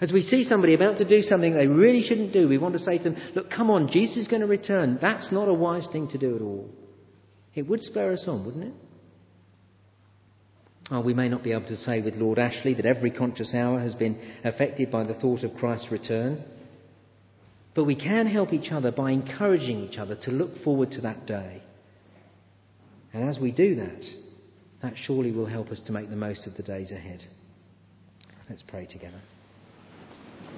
As 0.00 0.12
we 0.12 0.20
see 0.20 0.44
somebody 0.44 0.74
about 0.74 0.98
to 0.98 1.08
do 1.08 1.22
something 1.22 1.54
they 1.54 1.66
really 1.66 2.02
shouldn't 2.02 2.34
do, 2.34 2.46
we 2.46 2.58
want 2.58 2.74
to 2.74 2.78
say 2.78 2.98
to 2.98 3.04
them, 3.04 3.16
Look, 3.34 3.50
come 3.50 3.70
on, 3.70 3.88
Jesus 3.90 4.18
is 4.18 4.28
going 4.28 4.42
to 4.42 4.46
return. 4.46 4.98
That's 5.00 5.32
not 5.32 5.48
a 5.48 5.54
wise 5.54 5.88
thing 5.90 6.08
to 6.08 6.18
do 6.18 6.36
at 6.36 6.42
all. 6.42 6.70
It 7.54 7.66
would 7.66 7.82
spur 7.82 8.12
us 8.12 8.26
on, 8.28 8.44
wouldn't 8.44 8.64
it? 8.64 8.74
Oh, 10.90 11.00
we 11.00 11.14
may 11.14 11.28
not 11.28 11.42
be 11.42 11.52
able 11.52 11.66
to 11.66 11.76
say 11.76 12.00
with 12.00 12.14
Lord 12.14 12.38
Ashley 12.38 12.74
that 12.74 12.86
every 12.86 13.10
conscious 13.10 13.52
hour 13.54 13.80
has 13.80 13.94
been 13.94 14.20
affected 14.44 14.90
by 14.90 15.04
the 15.04 15.14
thought 15.14 15.42
of 15.42 15.56
Christ's 15.56 15.90
return. 15.90 16.44
But 17.74 17.84
we 17.84 17.96
can 17.96 18.26
help 18.26 18.52
each 18.52 18.70
other 18.70 18.92
by 18.92 19.10
encouraging 19.10 19.80
each 19.80 19.98
other 19.98 20.16
to 20.22 20.30
look 20.30 20.56
forward 20.62 20.92
to 20.92 21.00
that 21.02 21.26
day. 21.26 21.62
And 23.12 23.28
as 23.28 23.38
we 23.38 23.50
do 23.50 23.74
that, 23.76 24.04
that 24.82 24.94
surely 24.96 25.32
will 25.32 25.46
help 25.46 25.68
us 25.68 25.82
to 25.86 25.92
make 25.92 26.08
the 26.08 26.16
most 26.16 26.46
of 26.46 26.54
the 26.56 26.62
days 26.62 26.92
ahead. 26.92 27.24
Let's 28.48 28.62
pray 28.62 28.86
together. 28.86 29.20